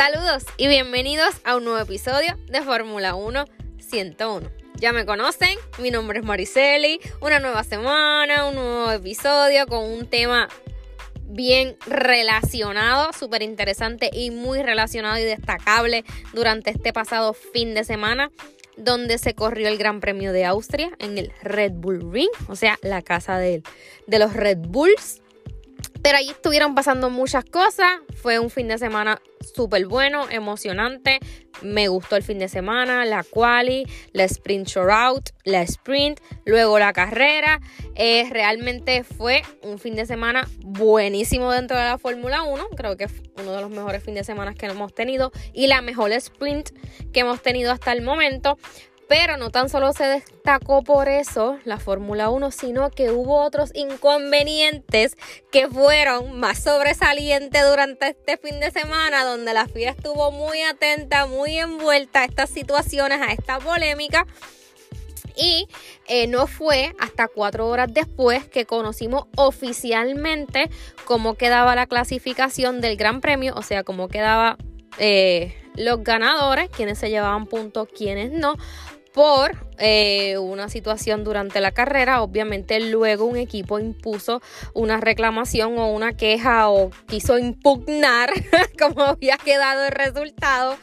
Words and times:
Saludos 0.00 0.44
y 0.56 0.66
bienvenidos 0.66 1.42
a 1.44 1.56
un 1.56 1.64
nuevo 1.64 1.78
episodio 1.78 2.34
de 2.48 2.62
Fórmula 2.62 3.14
1 3.14 3.44
101. 3.80 4.50
Ya 4.76 4.94
me 4.94 5.04
conocen, 5.04 5.58
mi 5.76 5.90
nombre 5.90 6.20
es 6.20 6.24
Mariceli, 6.24 7.00
una 7.20 7.38
nueva 7.38 7.64
semana, 7.64 8.46
un 8.46 8.54
nuevo 8.54 8.90
episodio 8.92 9.66
con 9.66 9.84
un 9.84 10.06
tema 10.06 10.48
bien 11.26 11.76
relacionado, 11.86 13.12
súper 13.12 13.42
interesante 13.42 14.08
y 14.10 14.30
muy 14.30 14.62
relacionado 14.62 15.18
y 15.18 15.24
destacable 15.24 16.06
durante 16.32 16.70
este 16.70 16.94
pasado 16.94 17.34
fin 17.34 17.74
de 17.74 17.84
semana 17.84 18.30
donde 18.78 19.18
se 19.18 19.34
corrió 19.34 19.68
el 19.68 19.76
Gran 19.76 20.00
Premio 20.00 20.32
de 20.32 20.46
Austria 20.46 20.92
en 20.98 21.18
el 21.18 21.30
Red 21.42 21.72
Bull 21.72 22.10
Ring, 22.10 22.30
o 22.48 22.56
sea, 22.56 22.78
la 22.80 23.02
casa 23.02 23.36
de, 23.36 23.62
de 24.06 24.18
los 24.18 24.32
Red 24.32 24.60
Bulls. 24.60 25.20
Pero 26.02 26.18
ahí 26.18 26.30
estuvieron 26.30 26.74
pasando 26.74 27.10
muchas 27.10 27.44
cosas. 27.44 27.90
Fue 28.22 28.38
un 28.38 28.50
fin 28.50 28.68
de 28.68 28.78
semana 28.78 29.20
súper 29.54 29.86
bueno, 29.86 30.28
emocionante. 30.30 31.18
Me 31.62 31.88
gustó 31.88 32.16
el 32.16 32.22
fin 32.22 32.38
de 32.38 32.48
semana, 32.48 33.04
la 33.04 33.22
quali, 33.22 33.84
la 34.12 34.24
sprint 34.24 34.68
shootout, 34.68 35.30
la 35.44 35.62
sprint, 35.62 36.20
luego 36.44 36.78
la 36.78 36.92
carrera. 36.92 37.60
Eh, 37.96 38.26
realmente 38.30 39.04
fue 39.04 39.42
un 39.62 39.78
fin 39.78 39.94
de 39.94 40.06
semana 40.06 40.48
buenísimo 40.64 41.52
dentro 41.52 41.76
de 41.76 41.84
la 41.84 41.98
Fórmula 41.98 42.42
1. 42.44 42.68
Creo 42.76 42.96
que 42.96 43.08
fue 43.08 43.22
uno 43.42 43.52
de 43.52 43.60
los 43.60 43.70
mejores 43.70 44.02
fines 44.02 44.20
de 44.20 44.32
semana 44.32 44.54
que 44.54 44.66
hemos 44.66 44.94
tenido 44.94 45.32
y 45.52 45.66
la 45.66 45.82
mejor 45.82 46.12
sprint 46.12 46.70
que 47.12 47.20
hemos 47.20 47.42
tenido 47.42 47.72
hasta 47.72 47.92
el 47.92 48.02
momento. 48.02 48.58
Pero 49.10 49.36
no 49.36 49.50
tan 49.50 49.68
solo 49.68 49.92
se 49.92 50.04
destacó 50.04 50.84
por 50.84 51.08
eso 51.08 51.58
la 51.64 51.78
Fórmula 51.80 52.30
1, 52.30 52.52
sino 52.52 52.90
que 52.90 53.10
hubo 53.10 53.42
otros 53.42 53.72
inconvenientes 53.74 55.16
que 55.50 55.66
fueron 55.66 56.38
más 56.38 56.62
sobresalientes 56.62 57.68
durante 57.68 58.10
este 58.10 58.36
fin 58.36 58.60
de 58.60 58.70
semana, 58.70 59.24
donde 59.24 59.52
la 59.52 59.66
FIA 59.66 59.90
estuvo 59.90 60.30
muy 60.30 60.62
atenta, 60.62 61.26
muy 61.26 61.58
envuelta 61.58 62.20
a 62.20 62.24
estas 62.24 62.50
situaciones, 62.50 63.20
a 63.20 63.32
esta 63.32 63.58
polémica. 63.58 64.28
Y 65.36 65.66
eh, 66.06 66.28
no 66.28 66.46
fue 66.46 66.94
hasta 67.00 67.26
cuatro 67.26 67.66
horas 67.66 67.92
después 67.92 68.46
que 68.46 68.64
conocimos 68.64 69.24
oficialmente 69.36 70.70
cómo 71.04 71.34
quedaba 71.34 71.74
la 71.74 71.86
clasificación 71.86 72.80
del 72.80 72.96
Gran 72.96 73.20
Premio, 73.20 73.54
o 73.56 73.62
sea, 73.62 73.82
cómo 73.82 74.06
quedaba 74.06 74.56
eh, 74.98 75.56
los 75.74 76.02
ganadores, 76.02 76.68
quienes 76.70 76.98
se 76.98 77.10
llevaban 77.10 77.46
puntos, 77.46 77.88
quienes 77.88 78.30
no 78.32 78.56
por 79.12 79.66
eh, 79.78 80.38
una 80.38 80.68
situación 80.68 81.24
durante 81.24 81.60
la 81.60 81.72
carrera. 81.72 82.22
Obviamente 82.22 82.80
luego 82.80 83.24
un 83.24 83.36
equipo 83.36 83.78
impuso 83.78 84.40
una 84.74 84.98
reclamación 84.98 85.78
o 85.78 85.88
una 85.88 86.12
queja 86.12 86.70
o 86.70 86.90
quiso 87.06 87.38
impugnar 87.38 88.30
como 88.78 89.02
había 89.02 89.36
quedado 89.36 89.84
el 89.84 89.92
resultado 89.92 90.76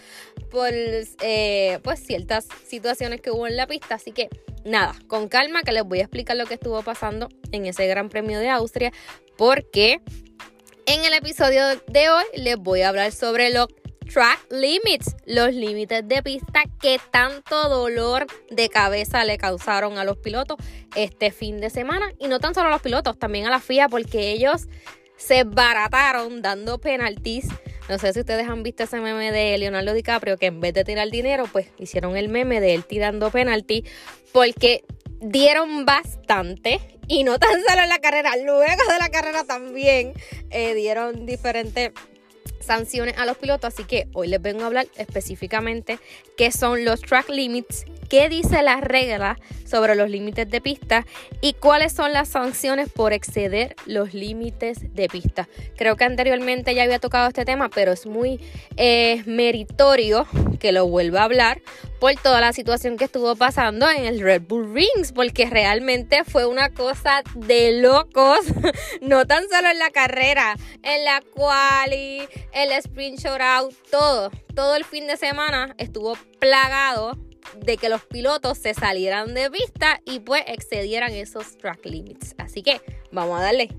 por 0.49 0.69
eh, 0.73 1.79
pues 1.83 1.99
ciertas 1.99 2.47
situaciones 2.65 3.21
que 3.21 3.31
hubo 3.31 3.47
en 3.47 3.55
la 3.55 3.67
pista. 3.67 3.95
Así 3.95 4.11
que 4.11 4.29
nada, 4.65 4.95
con 5.07 5.29
calma 5.29 5.63
que 5.63 5.71
les 5.71 5.83
voy 5.83 5.99
a 5.99 6.03
explicar 6.03 6.37
lo 6.37 6.45
que 6.45 6.55
estuvo 6.55 6.81
pasando 6.81 7.29
en 7.51 7.65
ese 7.65 7.87
Gran 7.87 8.09
Premio 8.09 8.39
de 8.39 8.49
Austria 8.49 8.91
porque 9.37 10.01
en 10.85 11.03
el 11.03 11.13
episodio 11.13 11.61
de 11.87 12.09
hoy 12.09 12.23
les 12.35 12.57
voy 12.57 12.81
a 12.81 12.89
hablar 12.89 13.11
sobre 13.11 13.49
lo 13.51 13.67
track 14.07 14.39
limits, 14.49 15.15
los 15.25 15.53
límites 15.53 16.07
de 16.07 16.23
pista 16.23 16.63
que 16.81 16.99
tanto 17.11 17.69
dolor 17.69 18.27
de 18.49 18.69
cabeza 18.69 19.25
le 19.25 19.37
causaron 19.37 19.97
a 19.97 20.03
los 20.03 20.17
pilotos 20.17 20.57
este 20.95 21.31
fin 21.31 21.59
de 21.59 21.69
semana. 21.69 22.11
Y 22.19 22.27
no 22.27 22.39
tan 22.39 22.53
solo 22.53 22.67
a 22.67 22.71
los 22.71 22.81
pilotos, 22.81 23.17
también 23.19 23.45
a 23.45 23.49
la 23.49 23.59
FIA, 23.59 23.89
porque 23.89 24.31
ellos 24.31 24.67
se 25.17 25.43
barataron 25.43 26.41
dando 26.41 26.79
penaltis. 26.79 27.47
No 27.89 27.97
sé 27.97 28.13
si 28.13 28.19
ustedes 28.19 28.47
han 28.47 28.63
visto 28.63 28.83
ese 28.83 28.99
meme 28.99 29.31
de 29.31 29.57
Leonardo 29.57 29.93
DiCaprio, 29.93 30.37
que 30.37 30.47
en 30.47 30.59
vez 30.59 30.73
de 30.73 30.83
tirar 30.83 31.09
dinero, 31.09 31.45
pues 31.51 31.67
hicieron 31.77 32.17
el 32.17 32.29
meme 32.29 32.59
de 32.59 32.73
él 32.73 32.85
tirando 32.85 33.31
penalti, 33.31 33.85
porque 34.33 34.83
dieron 35.19 35.85
bastante 35.85 36.79
y 37.07 37.23
no 37.23 37.39
tan 37.39 37.63
solo 37.67 37.83
en 37.83 37.89
la 37.89 37.99
carrera, 37.99 38.35
luego 38.37 38.61
de 38.61 38.99
la 38.99 39.09
carrera 39.09 39.43
también 39.45 40.13
eh, 40.49 40.73
dieron 40.73 41.25
diferentes 41.25 41.91
sanciones 42.67 43.17
a 43.17 43.25
los 43.25 43.37
pilotos, 43.37 43.73
así 43.73 43.83
que 43.85 44.07
hoy 44.13 44.27
les 44.27 44.41
vengo 44.41 44.63
a 44.63 44.67
hablar 44.67 44.87
específicamente 44.97 45.99
qué 46.37 46.51
son 46.51 46.85
los 46.85 47.01
track 47.01 47.29
limits, 47.29 47.85
qué 48.09 48.29
dice 48.29 48.61
la 48.61 48.81
regla 48.81 49.39
sobre 49.65 49.95
los 49.95 50.09
límites 50.09 50.49
de 50.49 50.61
pista 50.61 51.05
y 51.41 51.53
cuáles 51.53 51.93
son 51.93 52.13
las 52.13 52.29
sanciones 52.29 52.89
por 52.89 53.13
exceder 53.13 53.75
los 53.85 54.13
límites 54.13 54.93
de 54.93 55.07
pista. 55.07 55.47
Creo 55.77 55.95
que 55.95 56.03
anteriormente 56.03 56.75
ya 56.75 56.83
había 56.83 56.99
tocado 56.99 57.27
este 57.27 57.45
tema, 57.45 57.69
pero 57.69 57.91
es 57.93 58.05
muy 58.05 58.39
eh, 58.75 59.23
meritorio 59.25 60.27
que 60.59 60.71
lo 60.71 60.87
vuelva 60.87 61.21
a 61.21 61.23
hablar 61.23 61.61
por 61.99 62.15
toda 62.15 62.41
la 62.41 62.53
situación 62.53 62.97
que 62.97 63.05
estuvo 63.05 63.35
pasando 63.35 63.89
en 63.89 64.05
el 64.05 64.19
Red 64.19 64.43
Bull 64.43 64.73
Rings, 64.73 65.11
porque 65.13 65.47
realmente 65.47 66.23
fue 66.23 66.45
una 66.45 66.69
cosa 66.69 67.23
de 67.35 67.81
locos, 67.81 68.39
no 69.01 69.25
tan 69.25 69.49
solo 69.49 69.69
en 69.69 69.79
la 69.79 69.89
carrera, 69.89 70.55
en 70.83 71.05
la 71.05 71.21
quali, 71.33 72.27
el 72.53 72.71
sprint 72.73 73.25
out, 73.25 73.73
todo, 73.89 74.31
todo 74.55 74.75
el 74.75 74.85
fin 74.85 75.07
de 75.07 75.17
semana 75.17 75.73
estuvo 75.77 76.17
plagado 76.39 77.17
de 77.55 77.77
que 77.77 77.89
los 77.89 78.03
pilotos 78.05 78.57
se 78.57 78.73
salieran 78.73 79.33
de 79.33 79.49
pista 79.49 80.01
y 80.05 80.19
pues 80.19 80.43
excedieran 80.47 81.11
esos 81.13 81.57
track 81.57 81.85
limits. 81.85 82.35
Así 82.37 82.61
que 82.61 82.81
vamos 83.11 83.39
a 83.39 83.43
darle. 83.43 83.69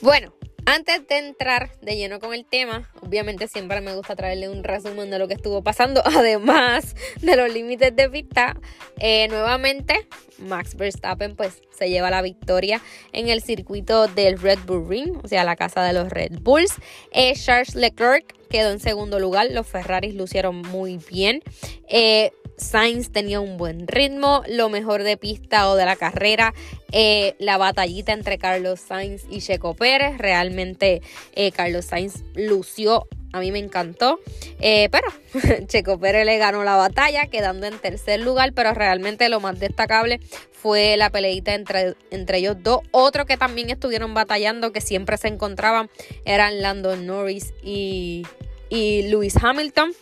Bueno, 0.00 0.34
antes 0.66 1.06
de 1.08 1.18
entrar 1.18 1.70
de 1.80 1.96
lleno 1.96 2.20
con 2.20 2.34
el 2.34 2.44
tema, 2.44 2.90
obviamente 3.00 3.48
siempre 3.48 3.80
me 3.80 3.94
gusta 3.94 4.16
traerle 4.16 4.48
un 4.48 4.64
resumen 4.64 5.10
de 5.10 5.18
lo 5.18 5.28
que 5.28 5.34
estuvo 5.34 5.62
pasando, 5.62 6.02
además 6.04 6.94
de 7.20 7.36
los 7.36 7.52
límites 7.52 7.94
de 7.94 8.08
pista. 8.08 8.56
Eh, 8.98 9.28
nuevamente, 9.28 10.06
Max 10.38 10.76
Verstappen 10.76 11.36
pues 11.36 11.62
se 11.76 11.88
lleva 11.88 12.10
la 12.10 12.22
victoria 12.22 12.80
en 13.12 13.28
el 13.28 13.42
circuito 13.42 14.08
del 14.08 14.40
Red 14.40 14.60
Bull 14.66 14.88
Ring, 14.88 15.20
o 15.22 15.28
sea, 15.28 15.44
la 15.44 15.56
casa 15.56 15.82
de 15.82 15.92
los 15.92 16.08
Red 16.10 16.38
Bulls. 16.40 16.74
Eh, 17.12 17.34
Charles 17.34 17.74
Leclerc 17.74 18.34
quedó 18.48 18.70
en 18.70 18.80
segundo 18.80 19.18
lugar, 19.18 19.48
los 19.50 19.66
Ferraris 19.66 20.14
lucieron 20.14 20.62
muy 20.62 20.98
bien. 21.10 21.42
Eh, 21.88 22.32
Sainz 22.56 23.10
tenía 23.10 23.40
un 23.40 23.56
buen 23.56 23.86
ritmo, 23.86 24.42
lo 24.48 24.68
mejor 24.68 25.02
de 25.02 25.16
pista 25.16 25.68
o 25.68 25.76
de 25.76 25.84
la 25.84 25.96
carrera, 25.96 26.54
eh, 26.92 27.34
la 27.38 27.58
batallita 27.58 28.12
entre 28.12 28.38
Carlos 28.38 28.80
Sainz 28.80 29.24
y 29.30 29.40
Checo 29.40 29.74
Pérez, 29.74 30.18
realmente 30.18 31.02
eh, 31.34 31.50
Carlos 31.52 31.86
Sainz 31.86 32.22
lució, 32.34 33.06
a 33.32 33.40
mí 33.40 33.50
me 33.50 33.58
encantó, 33.58 34.20
eh, 34.60 34.88
pero 34.92 35.08
Checo 35.66 35.98
Pérez 35.98 36.24
le 36.24 36.38
ganó 36.38 36.62
la 36.62 36.76
batalla 36.76 37.26
quedando 37.26 37.66
en 37.66 37.78
tercer 37.78 38.20
lugar, 38.20 38.52
pero 38.52 38.72
realmente 38.74 39.28
lo 39.28 39.40
más 39.40 39.58
destacable 39.58 40.20
fue 40.52 40.96
la 40.96 41.10
peleita 41.10 41.54
entre, 41.54 41.94
entre 42.10 42.38
ellos 42.38 42.56
dos. 42.62 42.80
Otro 42.92 43.26
que 43.26 43.36
también 43.36 43.70
estuvieron 43.70 44.14
batallando, 44.14 44.72
que 44.72 44.80
siempre 44.80 45.16
se 45.16 45.28
encontraban, 45.28 45.90
eran 46.24 46.62
Landon 46.62 47.06
Norris 47.06 47.52
y, 47.62 48.24
y 48.70 49.02
Lewis 49.08 49.36
Hamilton. 49.42 49.92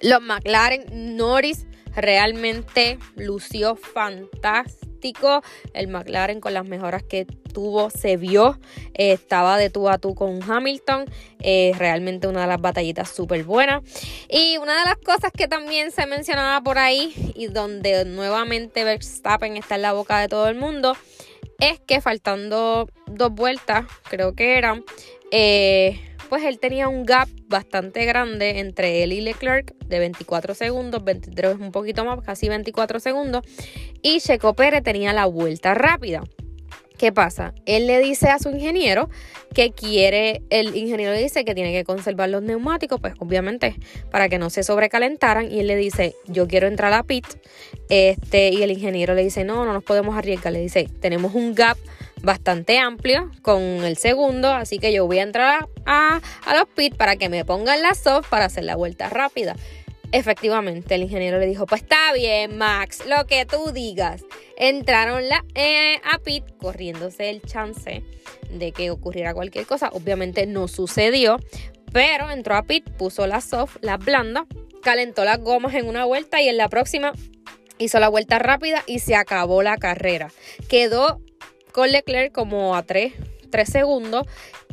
Los 0.00 0.22
McLaren 0.22 1.16
Norris 1.16 1.66
realmente 1.94 2.98
lució 3.16 3.76
fantástico. 3.76 5.42
El 5.72 5.88
McLaren 5.88 6.40
con 6.40 6.52
las 6.54 6.66
mejoras 6.66 7.02
que 7.02 7.24
tuvo 7.24 7.90
se 7.90 8.16
vio. 8.16 8.58
Eh, 8.94 9.12
estaba 9.12 9.56
de 9.56 9.70
tú 9.70 9.88
a 9.88 9.98
tú 9.98 10.14
con 10.14 10.42
Hamilton. 10.42 11.06
Eh, 11.40 11.72
realmente 11.78 12.28
una 12.28 12.42
de 12.42 12.46
las 12.48 12.60
batallitas 12.60 13.10
súper 13.10 13.44
buenas. 13.44 13.82
Y 14.28 14.58
una 14.58 14.78
de 14.80 14.84
las 14.84 14.98
cosas 14.98 15.32
que 15.32 15.48
también 15.48 15.90
se 15.90 16.06
mencionaba 16.06 16.60
por 16.60 16.78
ahí 16.78 17.32
y 17.34 17.46
donde 17.46 18.04
nuevamente 18.04 18.84
Verstappen 18.84 19.56
está 19.56 19.76
en 19.76 19.82
la 19.82 19.92
boca 19.92 20.20
de 20.20 20.28
todo 20.28 20.48
el 20.48 20.56
mundo 20.56 20.96
es 21.58 21.80
que 21.80 22.00
faltando 22.00 22.88
dos 23.06 23.32
vueltas, 23.32 23.86
creo 24.08 24.34
que 24.34 24.58
eran, 24.58 24.84
eh, 25.30 26.15
pues 26.28 26.44
él 26.44 26.58
tenía 26.58 26.88
un 26.88 27.04
gap 27.04 27.28
bastante 27.48 28.04
grande 28.04 28.60
entre 28.60 29.02
él 29.02 29.12
y 29.12 29.20
Leclerc 29.20 29.74
de 29.86 29.98
24 29.98 30.54
segundos, 30.54 31.04
23 31.04 31.56
un 31.56 31.72
poquito 31.72 32.04
más, 32.04 32.20
casi 32.22 32.48
24 32.48 33.00
segundos, 33.00 33.44
y 34.02 34.20
Checo 34.20 34.54
Pérez 34.54 34.82
tenía 34.82 35.12
la 35.12 35.26
vuelta 35.26 35.74
rápida. 35.74 36.22
¿Qué 36.98 37.12
pasa? 37.12 37.52
Él 37.66 37.86
le 37.86 37.98
dice 37.98 38.30
a 38.30 38.38
su 38.38 38.48
ingeniero 38.48 39.10
que 39.54 39.70
quiere, 39.70 40.42
el 40.48 40.74
ingeniero 40.74 41.12
le 41.12 41.22
dice 41.22 41.44
que 41.44 41.54
tiene 41.54 41.72
que 41.72 41.84
conservar 41.84 42.30
los 42.30 42.42
neumáticos, 42.42 43.00
pues 43.00 43.14
obviamente 43.18 43.76
para 44.10 44.30
que 44.30 44.38
no 44.38 44.48
se 44.48 44.62
sobrecalentaran. 44.62 45.50
Y 45.50 45.60
él 45.60 45.66
le 45.66 45.76
dice, 45.76 46.14
yo 46.26 46.48
quiero 46.48 46.68
entrar 46.68 46.94
a 46.94 47.02
pit. 47.02 47.26
Este, 47.90 48.48
y 48.48 48.62
el 48.62 48.70
ingeniero 48.70 49.14
le 49.14 49.22
dice, 49.22 49.44
no, 49.44 49.66
no 49.66 49.74
nos 49.74 49.84
podemos 49.84 50.16
arriesgar. 50.16 50.54
Le 50.54 50.60
dice, 50.60 50.88
tenemos 51.00 51.34
un 51.34 51.54
gap 51.54 51.76
bastante 52.26 52.78
amplio 52.78 53.30
con 53.40 53.62
el 53.62 53.96
segundo, 53.96 54.52
así 54.52 54.78
que 54.78 54.92
yo 54.92 55.06
voy 55.06 55.20
a 55.20 55.22
entrar 55.22 55.66
a, 55.86 56.20
a 56.44 56.54
los 56.54 56.68
pits 56.74 56.96
para 56.96 57.16
que 57.16 57.30
me 57.30 57.46
pongan 57.46 57.80
la 57.80 57.94
soft 57.94 58.28
para 58.28 58.44
hacer 58.44 58.64
la 58.64 58.76
vuelta 58.76 59.08
rápida. 59.08 59.56
Efectivamente, 60.12 60.94
el 60.94 61.02
ingeniero 61.02 61.38
le 61.38 61.46
dijo, 61.46 61.66
pues 61.66 61.82
está 61.82 62.12
bien, 62.12 62.58
Max, 62.58 63.04
lo 63.06 63.26
que 63.26 63.44
tú 63.44 63.72
digas. 63.72 64.24
Entraron 64.56 65.28
la, 65.28 65.44
eh, 65.54 66.00
a 66.12 66.18
pit 66.18 66.44
corriéndose 66.58 67.30
el 67.30 67.42
chance 67.42 68.04
de 68.50 68.72
que 68.72 68.90
ocurriera 68.90 69.34
cualquier 69.34 69.66
cosa. 69.66 69.90
Obviamente 69.92 70.46
no 70.46 70.68
sucedió, 70.68 71.38
pero 71.92 72.30
entró 72.30 72.56
a 72.56 72.62
pit, 72.62 72.88
puso 72.90 73.26
la 73.26 73.40
soft, 73.40 73.76
la 73.80 73.96
blanda, 73.96 74.46
calentó 74.82 75.24
las 75.24 75.40
gomas 75.40 75.74
en 75.74 75.88
una 75.88 76.04
vuelta 76.04 76.40
y 76.40 76.48
en 76.48 76.56
la 76.56 76.68
próxima 76.68 77.12
hizo 77.78 77.98
la 77.98 78.08
vuelta 78.08 78.38
rápida 78.38 78.82
y 78.86 79.00
se 79.00 79.16
acabó 79.16 79.62
la 79.62 79.76
carrera. 79.76 80.30
Quedó 80.68 81.20
con 81.76 81.92
Leclerc 81.92 82.32
como 82.32 82.74
a 82.74 82.84
3, 82.84 83.12
segundos, 83.70 84.26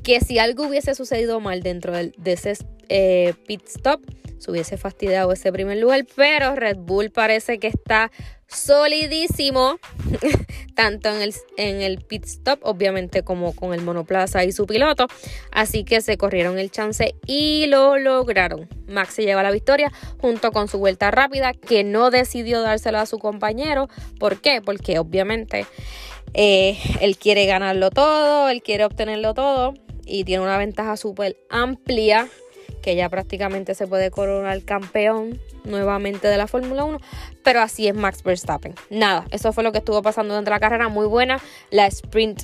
que 0.03 0.21
si 0.21 0.39
algo 0.39 0.67
hubiese 0.67 0.95
sucedido 0.95 1.41
mal 1.41 1.61
dentro 1.61 1.91
de, 1.91 2.13
ese 2.23 2.53
eh, 2.87 3.33
pit 3.45 3.61
stop, 3.67 4.01
se 4.37 4.49
hubiese 4.49 4.77
fastidiado 4.77 5.33
ese 5.33 5.51
primer 5.51 5.79
lugar, 5.79 6.05
pero 6.15 6.55
Red 6.55 6.77
Bull 6.77 7.11
parece 7.11 7.59
que 7.59 7.67
está 7.67 8.09
solidísimo, 8.47 9.79
tanto 10.75 11.09
en 11.09 11.21
el, 11.21 11.33
en 11.57 11.81
el 11.81 11.97
pit 11.99 12.23
stop, 12.23 12.59
obviamente, 12.63 13.23
como 13.23 13.53
con 13.53 13.73
el 13.73 13.81
monoplaza 13.81 14.45
y 14.45 14.53
su 14.53 14.65
piloto. 14.65 15.07
Así 15.51 15.83
que 15.83 15.99
se 15.99 16.17
corrieron 16.17 16.57
el 16.57 16.71
chance 16.71 17.15
y 17.25 17.65
lo 17.67 17.97
lograron. 17.97 18.69
Max 18.87 19.15
se 19.15 19.23
lleva 19.23 19.43
la 19.43 19.51
victoria 19.51 19.91
junto 20.21 20.53
con 20.53 20.69
su 20.69 20.77
vuelta 20.77 21.11
rápida, 21.11 21.51
que 21.51 21.83
no 21.83 22.11
decidió 22.11 22.61
dársela 22.61 23.01
a 23.01 23.05
su 23.05 23.19
compañero. 23.19 23.89
¿Por 24.19 24.39
qué? 24.39 24.61
Porque 24.61 24.99
obviamente 24.99 25.65
eh, 26.33 26.77
él 27.01 27.17
quiere 27.17 27.45
ganarlo 27.45 27.89
todo, 27.89 28.49
él 28.49 28.61
quiere 28.61 28.85
obtenerlo 28.85 29.33
todo 29.33 29.73
y 30.05 30.23
tiene 30.23 30.43
una 30.43 30.57
ventaja 30.57 30.97
súper 30.97 31.37
amplia 31.49 32.27
que 32.81 32.95
ya 32.95 33.09
prácticamente 33.09 33.75
se 33.75 33.87
puede 33.87 34.11
coronar 34.11 34.61
campeón 34.63 35.39
nuevamente 35.63 36.27
de 36.27 36.37
la 36.37 36.47
Fórmula 36.47 36.83
1, 36.83 36.99
pero 37.43 37.61
así 37.61 37.87
es 37.87 37.95
Max 37.95 38.21
Verstappen. 38.23 38.75
Nada, 38.89 39.25
eso 39.31 39.53
fue 39.53 39.63
lo 39.63 39.71
que 39.71 39.77
estuvo 39.77 40.01
pasando 40.01 40.39
de 40.39 40.49
la 40.49 40.59
carrera, 40.59 40.89
muy 40.89 41.07
buena. 41.07 41.39
La 41.71 41.87
sprint 41.87 42.43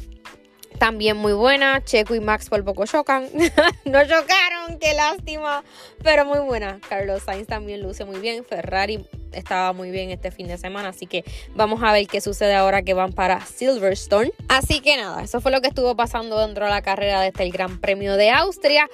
también 0.80 1.18
muy 1.18 1.34
buena. 1.34 1.84
Checo 1.84 2.16
y 2.16 2.20
Max 2.20 2.50
por 2.50 2.64
poco 2.64 2.86
chocan. 2.86 3.30
no 3.86 4.02
chocaron, 4.02 4.80
qué 4.80 4.94
lástima. 4.94 5.64
Pero 6.04 6.26
muy 6.26 6.40
buena. 6.40 6.80
Carlos 6.90 7.24
Sainz 7.24 7.48
también 7.48 7.82
luce 7.84 8.06
muy 8.06 8.20
bien. 8.20 8.44
Ferrari 8.44 9.06
estaba 9.32 9.74
muy 9.74 9.92
bien 9.92 10.10
este 10.10 10.32
fin 10.32 10.48
de 10.48 10.58
semana. 10.58 10.90
Así 10.90 11.06
que 11.06 11.24
vamos 11.54 11.84
a 11.84 11.92
ver 11.92 12.08
qué 12.08 12.22
sucede 12.22 12.56
ahora 12.56 12.82
que 12.82 12.94
van 12.94 13.14
para 13.14 13.46
Silverstone. 13.46 14.32
Así 14.48 14.80
que 14.80 14.98
nada, 14.98 15.22
eso 15.22 15.42
fue 15.42 15.52
lo 15.52 15.62
que 15.62 15.68
estuvo 15.68 15.96
pasando 15.96 16.40
dentro 16.40 16.66
de 16.66 16.72
la 16.72 16.82
carrera 16.82 17.22
desde 17.22 17.44
el 17.44 17.52
Gran 17.52 17.80
Premio 17.80 18.16
de 18.16 18.32
Austria. 18.32 18.90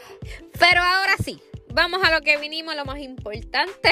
Pero 0.59 0.81
ahora 0.81 1.13
sí, 1.23 1.39
vamos 1.75 2.01
a 2.03 2.09
lo 2.09 2.21
que 2.21 2.37
vinimos, 2.37 2.75
lo 2.75 2.85
más 2.85 2.99
importante. 2.99 3.89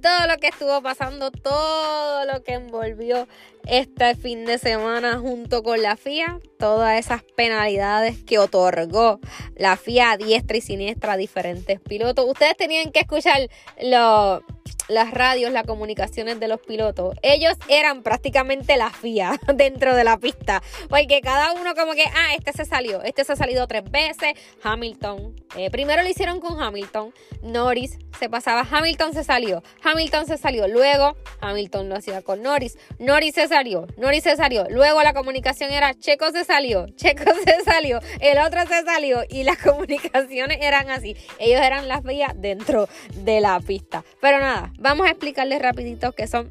Todo 0.00 0.26
lo 0.28 0.36
que 0.38 0.48
estuvo 0.48 0.80
pasando, 0.80 1.30
todo 1.30 2.24
lo 2.24 2.42
que 2.44 2.54
envolvió 2.54 3.26
este 3.66 4.14
fin 4.14 4.44
de 4.44 4.56
semana 4.56 5.18
junto 5.18 5.62
con 5.62 5.82
la 5.82 5.96
FIA, 5.96 6.38
todas 6.58 6.98
esas 6.98 7.22
penalidades 7.36 8.16
que 8.22 8.38
otorgó 8.38 9.20
la 9.56 9.76
FIA 9.76 10.12
a 10.12 10.16
diestra 10.16 10.56
y 10.56 10.60
siniestra 10.60 11.14
a 11.14 11.16
diferentes 11.16 11.80
pilotos. 11.80 12.26
Ustedes 12.26 12.56
tenían 12.56 12.92
que 12.92 13.00
escuchar 13.00 13.48
los 13.82 14.42
las 14.88 15.10
radios, 15.10 15.52
las 15.52 15.64
comunicaciones 15.64 16.40
de 16.40 16.48
los 16.48 16.60
pilotos, 16.60 17.14
ellos 17.22 17.54
eran 17.68 18.02
prácticamente 18.02 18.76
la 18.76 18.90
FIA 18.90 19.38
dentro 19.54 19.94
de 19.94 20.04
la 20.04 20.18
pista, 20.18 20.62
porque 20.88 21.20
cada 21.20 21.52
uno 21.52 21.74
como 21.74 21.92
que, 21.92 22.04
ah, 22.04 22.34
este 22.36 22.52
se 22.52 22.64
salió, 22.64 23.02
este 23.02 23.24
se 23.24 23.32
ha 23.32 23.36
salido 23.36 23.66
tres 23.66 23.84
veces, 23.90 24.32
Hamilton, 24.62 25.34
eh, 25.56 25.70
primero 25.70 26.02
lo 26.02 26.08
hicieron 26.08 26.40
con 26.40 26.60
Hamilton, 26.60 27.12
Norris 27.42 27.98
se 28.18 28.28
pasaba, 28.28 28.66
Hamilton 28.68 29.12
se 29.12 29.24
salió, 29.24 29.62
Hamilton 29.82 30.26
se 30.26 30.38
salió, 30.38 30.66
luego 30.66 31.16
Hamilton 31.40 31.88
lo 31.88 31.96
hacía 31.96 32.22
con 32.22 32.42
Norris, 32.42 32.78
Norris 32.98 33.34
se 33.34 33.48
salió, 33.48 33.86
Norris 33.96 34.24
se 34.24 34.36
salió, 34.36 34.66
luego 34.70 35.02
la 35.02 35.12
comunicación 35.12 35.70
era 35.70 35.94
Checo 35.94 36.30
se 36.32 36.44
salió, 36.44 36.86
Checo 36.96 37.30
se 37.44 37.62
salió, 37.64 38.00
el 38.20 38.38
otro 38.38 38.66
se 38.66 38.82
salió 38.82 39.22
y 39.28 39.44
las 39.44 39.58
comunicaciones 39.62 40.58
eran 40.60 40.90
así, 40.90 41.16
ellos 41.38 41.60
eran 41.60 41.88
las 41.88 42.02
FIA 42.02 42.32
dentro 42.34 42.88
de 43.14 43.40
la 43.40 43.60
pista, 43.60 44.04
pero 44.20 44.38
nada, 44.40 44.72
vamos 44.78 45.06
a 45.06 45.10
explicarles 45.10 45.60
rapidito 45.60 46.12
qué 46.12 46.26
son 46.26 46.50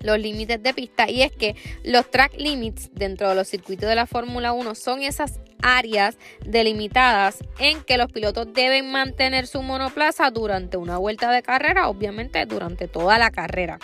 los 0.00 0.18
límites 0.18 0.62
de 0.62 0.74
pista 0.74 1.10
y 1.10 1.22
es 1.22 1.32
que 1.32 1.54
los 1.84 2.10
track 2.10 2.34
limits 2.36 2.90
dentro 2.94 3.28
de 3.28 3.34
los 3.34 3.48
circuitos 3.48 3.88
de 3.88 3.94
la 3.94 4.06
Fórmula 4.06 4.52
1 4.52 4.74
son 4.74 5.02
esas 5.02 5.40
áreas 5.62 6.16
delimitadas 6.44 7.38
en 7.58 7.82
que 7.82 7.98
los 7.98 8.10
pilotos 8.10 8.52
deben 8.52 8.90
mantener 8.90 9.46
su 9.46 9.62
monoplaza 9.62 10.30
durante 10.30 10.78
una 10.78 10.96
vuelta 10.96 11.30
de 11.30 11.42
carrera, 11.42 11.88
obviamente 11.88 12.44
durante 12.46 12.88
toda 12.88 13.18
la 13.18 13.30
carrera. 13.30 13.78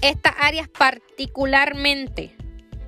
Estas 0.00 0.34
áreas 0.40 0.68
particularmente 0.68 2.34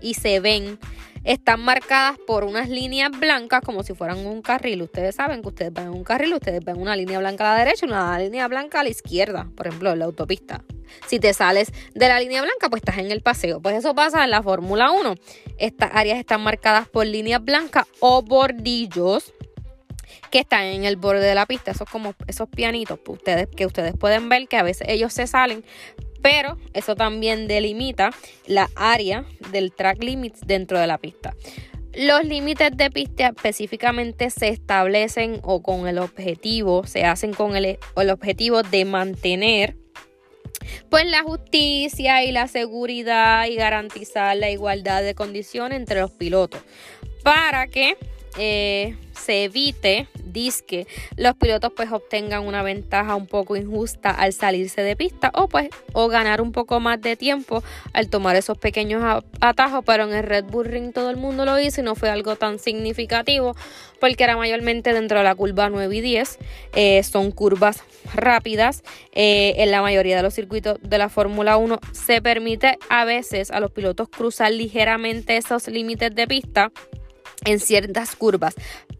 y 0.01 0.15
se 0.15 0.41
ven 0.41 0.79
están 1.25 1.61
marcadas 1.61 2.19
por 2.27 2.45
unas 2.45 2.69
líneas 2.69 3.11
blancas 3.19 3.63
como 3.63 3.83
si 3.83 3.95
fueran 3.95 4.25
un 4.25 4.43
carril. 4.43 4.83
Ustedes 4.83 5.17
saben 5.17 5.43
que 5.43 5.49
ustedes 5.49 5.73
ven 5.73 5.89
un 5.89 6.05
carril, 6.05 6.35
ustedes 6.35 6.65
ven 6.65 6.79
una 6.79 6.95
línea 6.95 7.19
blanca 7.19 7.51
a 7.51 7.55
la 7.55 7.65
derecha 7.65 7.87
y 7.87 7.89
una 7.89 8.19
línea 8.19 8.47
blanca 8.47 8.81
a 8.81 8.83
la 8.85 8.91
izquierda, 8.91 9.49
por 9.57 9.67
ejemplo, 9.67 9.91
en 9.91 9.99
la 9.99 10.05
autopista. 10.05 10.63
Si 11.07 11.19
te 11.19 11.33
sales 11.33 11.73
de 11.95 12.09
la 12.09 12.21
línea 12.21 12.43
blanca, 12.43 12.69
pues 12.69 12.83
estás 12.83 12.99
en 12.99 13.11
el 13.11 13.23
paseo. 13.23 13.61
Pues 13.61 13.77
eso 13.77 13.95
pasa 13.95 14.23
en 14.25 14.31
la 14.31 14.43
Fórmula 14.43 14.91
1. 14.91 15.15
Estas 15.59 15.91
áreas 15.95 16.19
están 16.19 16.43
marcadas 16.43 16.89
por 16.89 17.07
líneas 17.07 17.43
blancas 17.43 17.87
o 18.01 18.23
bordillos 18.23 19.33
que 20.31 20.41
están 20.41 20.65
en 20.65 20.85
el 20.85 20.97
borde 20.97 21.25
de 21.25 21.35
la 21.35 21.47
pista. 21.47 21.71
Esos 21.71 21.89
como 21.89 22.15
esos 22.27 22.49
pianitos 22.49 22.99
pues, 22.99 23.19
ustedes, 23.19 23.49
que 23.49 23.67
ustedes 23.67 23.95
pueden 23.97 24.29
ver 24.29 24.47
que 24.47 24.57
a 24.57 24.63
veces 24.63 24.87
ellos 24.91 25.13
se 25.13 25.27
salen 25.27 25.65
pero 26.25 26.57
eso 26.73 26.97
también 26.97 27.47
delimita 27.49 28.11
la 28.47 28.71
área 28.77 29.27
del 29.53 29.75
track 29.75 30.03
limits 30.03 30.41
dentro 30.41 30.79
de 30.79 30.87
la 30.87 30.97
pista. 30.97 31.35
Los 31.93 32.25
límites 32.25 32.71
de 32.75 32.91
pista 32.91 33.27
específicamente 33.27 34.31
se 34.31 34.49
establecen 34.49 35.41
o 35.43 35.63
con 35.63 35.87
el 35.87 35.99
objetivo, 35.99 36.87
se 36.87 37.05
hacen 37.05 37.35
con 37.35 37.57
el, 37.57 37.79
el 37.97 38.11
objetivo 38.11 38.63
de 38.63 38.87
mantener 38.87 39.77
pues 40.89 41.05
la 41.05 41.23
justicia 41.23 42.25
y 42.25 42.33
la 42.33 42.49
seguridad 42.49 43.45
y 43.45 43.57
garantizar 43.57 44.35
la 44.35 44.49
igualdad 44.49 45.03
de 45.03 45.15
condiciones 45.15 45.79
entre 45.79 46.01
los 46.01 46.11
pilotos 46.11 46.63
para 47.23 47.67
que 47.67 47.99
eh, 48.39 48.97
se 49.15 49.45
evite 49.45 50.09
disque 50.25 50.87
los 51.17 51.37
pilotos 51.37 51.73
pues 51.75 51.91
obtengan 51.93 52.45
una 52.45 52.63
ventaja 52.63 53.15
un 53.15 53.27
poco 53.27 53.57
injusta 53.57 54.11
al 54.11 54.33
salirse 54.33 54.83
de 54.83 54.97
pista 54.97 55.31
o 55.35 55.49
pues 55.49 55.69
o 55.93 56.09
ganar 56.09 56.41
un 56.41 56.53
poco 56.53 56.81
más 56.81 57.01
de 57.01 57.17
tiempo 57.17 57.63
al 57.93 58.09
tomar 58.11 58.37
esos 58.37 58.59
pequeños 58.59 59.03
atajos 59.41 59.85
pero 59.87 60.05
en 60.05 60.13
el 60.13 60.25
Red 60.25 60.45
Bull 60.47 60.67
Ring 60.67 60.93
todo 60.93 61.11
el 61.11 61.17
mundo 61.17 61.45
lo 61.45 61.59
hizo 61.59 61.81
y 61.81 61.85
no 61.85 61.95
fue 61.95 62.11
algo 62.11 62.37
tan 62.37 62.59
significativo 62.59 63.55
porque 64.01 64.25
era 64.25 64.37
mayormente 64.37 64.93
dentro 64.93 65.19
de 65.19 65.25
la 65.25 65.35
curva 65.35 65.71
9 65.71 65.95
y 65.97 66.01
10 66.01 66.39
eh, 66.75 67.03
son 67.05 67.31
curvas 67.31 67.85
rápidas 68.15 68.83
eh, 69.13 69.55
en 69.59 69.71
la 69.71 69.81
mayoría 69.81 70.17
de 70.17 70.23
los 70.23 70.35
circuitos 70.35 70.79
de 70.83 70.99
la 70.99 71.09
Fórmula 71.09 71.57
1 71.57 71.79
se 71.93 72.21
permite 72.21 72.79
a 72.91 73.05
veces 73.05 73.53
a 73.53 73.61
los 73.61 73.71
pilotos 73.71 74.09
cruzar 74.09 74.53
ligeramente 74.53 75.37
esos 75.37 75.69
límites 75.69 76.15
de 76.15 76.27
pista 76.27 76.73
en 77.45 77.61
ciertas 77.61 78.17
curvas. 78.17 78.55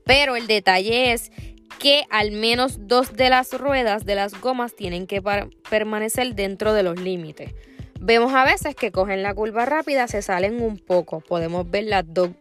Pero 0.05 0.37
el 0.37 0.47
detalle 0.47 1.13
es 1.13 1.31
que 1.79 2.05
al 2.11 2.31
menos 2.31 2.87
dos 2.89 3.15
de 3.15 3.31
las 3.31 3.53
ruedas 3.53 4.05
de 4.05 4.15
las 4.15 4.41
gomas 4.41 4.75
tienen 4.77 5.07
que 5.07 5.23
permanecer 5.69 6.35
dentro 6.35 6.73
de 6.73 6.83
los 6.83 7.01
límites. 7.01 7.53
Vemos 8.01 8.35
a 8.35 8.45
veces 8.45 8.75
que 8.75 8.93
cogen 8.93 9.23
la 9.23 9.35
curva 9.35 9.65
rápida, 9.65 10.07
se 10.09 10.21
salen 10.21 10.61
un 10.61 10.79
poco. 10.79 11.21
Podemos 11.21 11.71
ver 11.71 11.87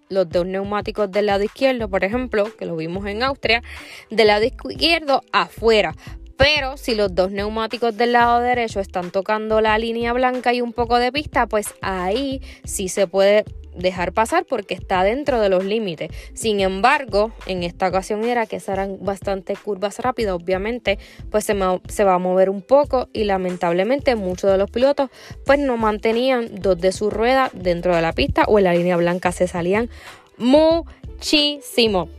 los 0.09 0.29
dos 0.29 0.45
neumáticos 0.45 1.09
del 1.09 1.27
lado 1.27 1.43
izquierdo, 1.43 1.89
por 1.89 2.03
ejemplo, 2.03 2.53
que 2.57 2.65
lo 2.65 2.75
vimos 2.75 3.05
en 3.07 3.23
Austria, 3.23 3.63
del 4.09 4.27
lado 4.27 4.43
izquierdo 4.43 5.23
afuera. 5.31 5.95
Pero 6.35 6.75
si 6.75 6.95
los 6.95 7.15
dos 7.15 7.31
neumáticos 7.31 7.95
del 7.95 8.11
lado 8.11 8.41
derecho 8.41 8.81
están 8.81 9.11
tocando 9.11 9.61
la 9.61 9.77
línea 9.77 10.11
blanca 10.11 10.51
y 10.53 10.59
un 10.59 10.73
poco 10.73 10.97
de 10.97 11.11
pista, 11.11 11.47
pues 11.47 11.73
ahí 11.81 12.41
sí 12.65 12.89
se 12.89 13.07
puede 13.07 13.45
dejar 13.75 14.13
pasar 14.13 14.45
porque 14.45 14.73
está 14.73 15.03
dentro 15.03 15.39
de 15.39 15.49
los 15.49 15.63
límites. 15.63 16.11
Sin 16.33 16.59
embargo, 16.59 17.31
en 17.45 17.63
esta 17.63 17.87
ocasión 17.87 18.23
era 18.23 18.45
que 18.45 18.59
serán 18.59 18.97
bastante 19.01 19.55
curvas 19.55 19.99
rápidas, 19.99 20.33
obviamente, 20.33 20.99
pues 21.29 21.45
se, 21.45 21.55
se, 21.87 22.03
va 22.03 22.15
a 22.15 22.19
mover 22.19 22.49
un 22.49 22.61
poco 22.61 23.09
y 23.13 23.23
lamentablemente 23.23 24.15
muchos 24.15 24.51
de 24.51 24.57
los 24.57 24.69
pilotos 24.69 25.09
pues 25.45 25.59
no 25.59 25.77
mantenían 25.77 26.49
dos 26.55 26.79
de 26.79 26.91
sus 26.91 27.11
ruedas 27.11 27.51
dentro 27.53 27.95
de 27.95 28.01
la 28.01 28.13
pista 28.13 28.43
o 28.47 28.57
en 28.57 28.65
la 28.65 28.73
línea 28.73 28.97
blanca 28.97 29.31
se 29.31 29.47
salían 29.47 29.89
muchísimo. 30.37 32.09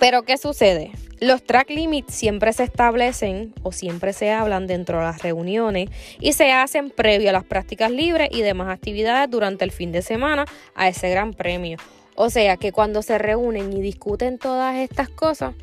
Pero 0.00 0.22
¿qué 0.22 0.38
sucede? 0.38 0.92
Los 1.20 1.44
track 1.44 1.68
limits 1.68 2.14
siempre 2.14 2.54
se 2.54 2.64
establecen 2.64 3.52
o 3.62 3.70
siempre 3.70 4.14
se 4.14 4.30
hablan 4.30 4.66
dentro 4.66 4.98
de 4.98 5.04
las 5.04 5.22
reuniones 5.22 5.90
y 6.18 6.32
se 6.32 6.50
hacen 6.50 6.88
previo 6.88 7.28
a 7.28 7.34
las 7.34 7.44
prácticas 7.44 7.90
libres 7.90 8.30
y 8.32 8.40
demás 8.40 8.70
actividades 8.70 9.30
durante 9.30 9.62
el 9.62 9.72
fin 9.72 9.92
de 9.92 10.00
semana 10.00 10.46
a 10.74 10.88
ese 10.88 11.10
gran 11.10 11.34
premio. 11.34 11.76
O 12.16 12.30
sea 12.30 12.56
que 12.56 12.72
cuando 12.72 13.02
se 13.02 13.18
reúnen 13.18 13.74
y 13.74 13.82
discuten 13.82 14.38
todas 14.38 14.78
estas 14.78 15.10
cosas, 15.10 15.54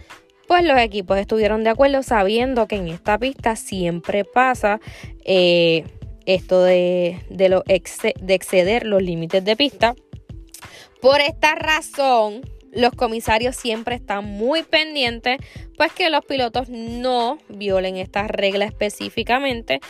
pues 0.47 0.63
los 0.63 0.77
equipos 0.77 1.17
estuvieron 1.17 1.63
de 1.63 1.71
acuerdo 1.71 2.03
sabiendo 2.03 2.67
que 2.67 2.75
en 2.75 2.89
esta 2.89 3.17
pista 3.17 3.55
siempre 3.55 4.23
pasa 4.23 4.79
eh, 5.25 5.83
esto 6.27 6.61
de, 6.61 7.17
de 7.29 8.33
exceder 8.35 8.85
los 8.85 9.01
límites 9.01 9.43
de 9.43 9.55
pista. 9.55 9.95
Por 11.01 11.21
esta 11.21 11.55
razón, 11.55 12.41
los 12.77 12.93
comisarios 12.93 13.55
siempre 13.55 13.95
están 13.95 14.25
muy 14.25 14.63
pendientes, 14.63 15.37
pues 15.75 15.91
que 15.91 16.09
los 16.09 16.23
pilotos 16.23 16.69
no 16.69 17.39
violen 17.49 17.97
esta 17.97 18.27
regla 18.27 18.63
específicamente, 18.65 19.81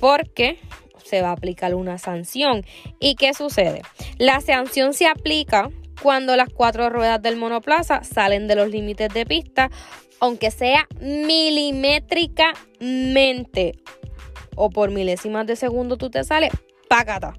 porque 0.00 0.58
se 1.04 1.22
va 1.22 1.28
a 1.28 1.32
aplicar 1.32 1.74
una 1.74 1.98
sanción. 1.98 2.64
¿Y 2.98 3.14
qué 3.14 3.34
sucede? 3.34 3.82
La 4.18 4.40
sanción 4.40 4.94
se 4.94 5.06
aplica 5.06 5.70
cuando 6.02 6.34
las 6.36 6.48
cuatro 6.48 6.90
ruedas 6.90 7.22
del 7.22 7.36
monoplaza 7.36 8.02
salen 8.02 8.48
de 8.48 8.56
los 8.56 8.68
límites 8.68 9.14
de 9.14 9.24
pista, 9.24 9.70
aunque 10.18 10.50
sea 10.50 10.88
milimétricamente 11.00 13.78
o 14.56 14.70
por 14.70 14.90
milésimas 14.90 15.46
de 15.46 15.54
segundo 15.56 15.96
tú 15.96 16.10
te 16.10 16.24
sales, 16.24 16.50
págata. 16.88 17.34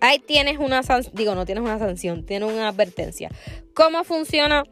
Ahí 0.00 0.18
tienes 0.18 0.58
una 0.58 0.82
sanción, 0.82 1.14
digo, 1.14 1.34
no 1.34 1.44
tienes 1.44 1.64
una 1.64 1.78
sanción, 1.78 2.24
tienes 2.24 2.50
una 2.50 2.68
advertencia. 2.68 3.30
¿Cómo 3.74 4.04
funciona 4.04 4.64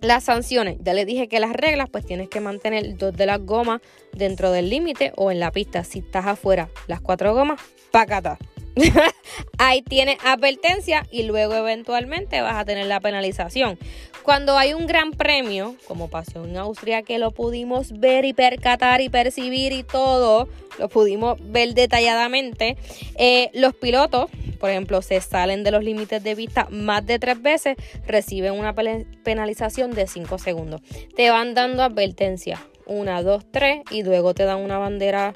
las 0.00 0.24
sanciones? 0.24 0.78
Ya 0.80 0.94
les 0.94 1.06
dije 1.06 1.28
que 1.28 1.40
las 1.40 1.52
reglas, 1.52 1.88
pues 1.90 2.06
tienes 2.06 2.28
que 2.28 2.40
mantener 2.40 2.96
dos 2.96 3.14
de 3.14 3.26
las 3.26 3.40
gomas 3.40 3.80
dentro 4.12 4.50
del 4.52 4.70
límite 4.70 5.12
o 5.16 5.30
en 5.30 5.40
la 5.40 5.50
pista. 5.50 5.84
Si 5.84 5.98
estás 6.00 6.26
afuera, 6.26 6.68
las 6.86 7.00
cuatro 7.00 7.34
gomas, 7.34 7.60
págata. 7.90 8.38
Ahí 9.58 9.82
tienes 9.82 10.18
advertencia 10.24 11.06
y 11.10 11.22
luego 11.22 11.54
eventualmente 11.54 12.40
vas 12.42 12.56
a 12.56 12.64
tener 12.64 12.86
la 12.86 13.00
penalización. 13.00 13.78
Cuando 14.22 14.58
hay 14.58 14.74
un 14.74 14.86
gran 14.86 15.12
premio, 15.12 15.76
como 15.86 16.08
pasó 16.08 16.44
en 16.44 16.56
Austria, 16.56 17.02
que 17.02 17.18
lo 17.18 17.30
pudimos 17.30 17.98
ver 18.00 18.24
y 18.24 18.32
percatar 18.32 19.00
y 19.00 19.08
percibir 19.08 19.72
y 19.72 19.82
todo, 19.82 20.48
lo 20.78 20.88
pudimos 20.88 21.38
ver 21.40 21.74
detalladamente, 21.74 22.76
eh, 23.16 23.50
los 23.54 23.74
pilotos, 23.74 24.28
por 24.56 24.70
ejemplo, 24.70 25.02
se 25.02 25.20
salen 25.20 25.64
de 25.64 25.70
los 25.70 25.84
límites 25.84 26.22
de 26.22 26.34
vista 26.34 26.66
más 26.70 27.04
de 27.06 27.18
tres 27.18 27.40
veces, 27.40 27.76
reciben 28.06 28.54
una 28.54 28.74
penalización 28.74 29.92
de 29.92 30.06
cinco 30.06 30.38
segundos. 30.38 30.80
Te 31.14 31.30
van 31.30 31.54
dando 31.54 31.82
advertencia, 31.82 32.66
una, 32.86 33.22
dos, 33.22 33.44
tres, 33.50 33.82
y 33.90 34.02
luego 34.02 34.34
te 34.34 34.44
dan 34.44 34.58
una 34.58 34.78
bandera 34.78 35.32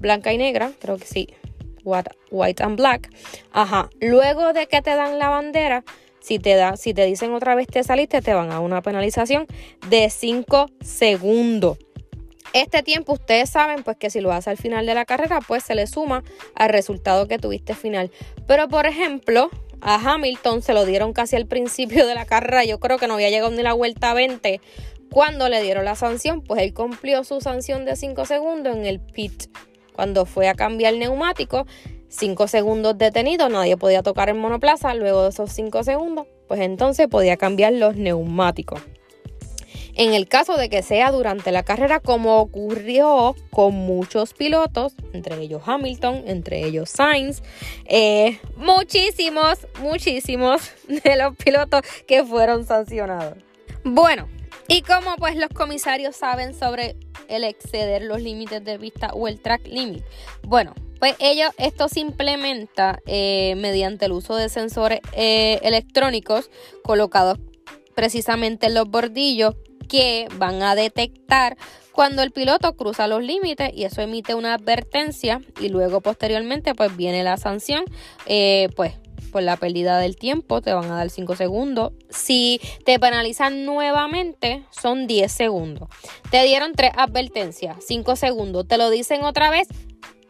blanca 0.00 0.32
y 0.32 0.38
negra, 0.38 0.72
creo 0.80 0.96
que 0.96 1.06
sí, 1.06 1.28
white 2.30 2.62
and 2.62 2.76
black. 2.76 3.10
Ajá. 3.52 3.88
Luego 4.00 4.52
de 4.52 4.66
que 4.66 4.82
te 4.82 4.94
dan 4.94 5.18
la 5.18 5.28
bandera, 5.28 5.84
si 6.20 6.38
te, 6.38 6.54
da, 6.54 6.76
si 6.76 6.94
te 6.94 7.04
dicen 7.04 7.32
otra 7.32 7.54
vez 7.54 7.66
te 7.68 7.82
saliste, 7.82 8.20
te 8.20 8.34
van 8.34 8.52
a 8.52 8.60
una 8.60 8.82
penalización 8.82 9.46
de 9.88 10.10
5 10.10 10.70
segundos. 10.80 11.78
Este 12.52 12.82
tiempo 12.82 13.12
ustedes 13.12 13.50
saben 13.50 13.82
pues 13.82 13.96
que 13.96 14.10
si 14.10 14.20
lo 14.20 14.32
hace 14.32 14.50
al 14.50 14.56
final 14.56 14.86
de 14.86 14.94
la 14.94 15.04
carrera 15.04 15.40
pues 15.46 15.64
se 15.64 15.74
le 15.74 15.86
suma 15.86 16.22
al 16.54 16.70
resultado 16.70 17.28
que 17.28 17.38
tuviste 17.38 17.74
final. 17.74 18.10
Pero 18.46 18.68
por 18.68 18.86
ejemplo 18.86 19.50
a 19.80 19.94
Hamilton 19.94 20.62
se 20.62 20.74
lo 20.74 20.84
dieron 20.84 21.12
casi 21.12 21.36
al 21.36 21.46
principio 21.46 22.06
de 22.06 22.14
la 22.14 22.26
carrera, 22.26 22.64
yo 22.64 22.80
creo 22.80 22.98
que 22.98 23.06
no 23.06 23.14
había 23.14 23.30
llegado 23.30 23.50
ni 23.50 23.62
la 23.62 23.74
vuelta 23.74 24.14
20 24.14 24.60
cuando 25.10 25.48
le 25.48 25.62
dieron 25.62 25.84
la 25.84 25.94
sanción, 25.94 26.42
pues 26.42 26.62
él 26.62 26.74
cumplió 26.74 27.24
su 27.24 27.40
sanción 27.40 27.84
de 27.84 27.96
5 27.96 28.24
segundos 28.24 28.76
en 28.76 28.86
el 28.86 29.00
pit 29.00 29.44
cuando 29.98 30.26
fue 30.26 30.48
a 30.48 30.54
cambiar 30.54 30.94
el 30.94 31.00
neumático, 31.00 31.66
5 32.08 32.46
segundos 32.46 32.96
detenido, 32.96 33.48
nadie 33.48 33.76
podía 33.76 34.02
tocar 34.02 34.28
el 34.28 34.36
monoplaza, 34.36 34.94
luego 34.94 35.24
de 35.24 35.30
esos 35.30 35.50
5 35.50 35.82
segundos, 35.82 36.26
pues 36.46 36.60
entonces 36.60 37.08
podía 37.08 37.36
cambiar 37.36 37.72
los 37.72 37.96
neumáticos. 37.96 38.80
En 39.98 40.14
el 40.14 40.28
caso 40.28 40.56
de 40.56 40.70
que 40.70 40.84
sea 40.84 41.10
durante 41.10 41.50
la 41.50 41.64
carrera, 41.64 41.98
como 41.98 42.38
ocurrió 42.38 43.34
con 43.50 43.74
muchos 43.74 44.32
pilotos, 44.32 44.94
entre 45.12 45.42
ellos 45.42 45.62
Hamilton, 45.66 46.22
entre 46.28 46.64
ellos 46.64 46.88
Sainz, 46.88 47.42
eh, 47.84 48.38
muchísimos, 48.56 49.66
muchísimos 49.80 50.70
de 50.86 51.16
los 51.16 51.34
pilotos 51.34 51.82
que 52.06 52.22
fueron 52.22 52.64
sancionados. 52.64 53.38
Bueno, 53.82 54.28
y 54.68 54.82
como 54.82 55.16
pues 55.16 55.34
los 55.34 55.48
comisarios 55.48 56.14
saben 56.14 56.54
sobre 56.54 56.94
el 57.26 57.42
exceder 57.42 58.02
los 58.02 58.22
límites 58.22 58.64
de 58.64 58.78
vista 58.78 59.10
o 59.14 59.26
el 59.26 59.40
track 59.40 59.66
limit, 59.66 60.04
bueno, 60.44 60.76
pues 61.00 61.16
ellos, 61.18 61.50
esto 61.58 61.88
se 61.88 61.98
implementa 61.98 63.00
eh, 63.06 63.56
mediante 63.56 64.04
el 64.04 64.12
uso 64.12 64.36
de 64.36 64.48
sensores 64.48 65.00
eh, 65.14 65.58
electrónicos 65.64 66.52
colocados 66.84 67.40
precisamente 67.96 68.66
en 68.68 68.74
los 68.74 68.88
bordillos 68.88 69.56
que 69.88 70.28
van 70.36 70.62
a 70.62 70.74
detectar 70.74 71.56
cuando 71.92 72.22
el 72.22 72.30
piloto 72.30 72.76
cruza 72.76 73.08
los 73.08 73.22
límites 73.22 73.72
y 73.74 73.84
eso 73.84 74.02
emite 74.02 74.34
una 74.34 74.54
advertencia 74.54 75.40
y 75.60 75.68
luego 75.68 76.00
posteriormente 76.00 76.74
pues 76.74 76.96
viene 76.96 77.24
la 77.24 77.36
sanción 77.36 77.84
eh, 78.26 78.68
pues 78.76 78.94
por 79.28 79.42
la 79.42 79.56
pérdida 79.56 79.98
del 79.98 80.16
tiempo, 80.16 80.60
te 80.60 80.72
van 80.72 80.90
a 80.90 80.96
dar 80.96 81.10
5 81.10 81.36
segundos. 81.36 81.92
Si 82.08 82.60
te 82.84 82.98
penalizan 82.98 83.64
nuevamente, 83.64 84.64
son 84.70 85.06
10 85.06 85.30
segundos. 85.30 85.88
Te 86.30 86.42
dieron 86.44 86.72
tres 86.72 86.92
advertencias, 86.96 87.76
5 87.86 88.16
segundos. 88.16 88.66
Te 88.66 88.78
lo 88.78 88.90
dicen 88.90 89.24
otra 89.24 89.50
vez, 89.50 89.68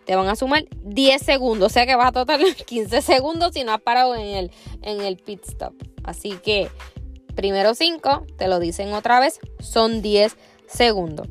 te 0.05 0.17
van 0.17 0.29
a 0.29 0.37
sumar 0.37 0.65
10 0.85 1.23
segundos. 1.23 1.67
O 1.67 1.73
sea 1.73 1.87
que 1.87 1.97
vas 1.97 2.09
a 2.09 2.13
total 2.13 2.43
15 2.67 3.03
segundos 3.03 3.53
si 3.55 3.65
no 3.65 3.73
has 3.73 3.81
parado 3.81 4.15
en 4.15 4.27
el, 4.27 4.51
en 4.83 5.01
el 5.01 5.17
pit 5.17 5.45
stop. 5.47 5.75
Así 6.05 6.33
que 6.43 6.69
primero 7.39 7.73
5, 7.73 8.27
te 8.37 8.49
lo 8.49 8.59
dicen 8.59 8.93
otra 8.95 9.21
vez, 9.21 9.39
son 9.61 10.03
10 10.03 10.37
segundos. 10.67 11.29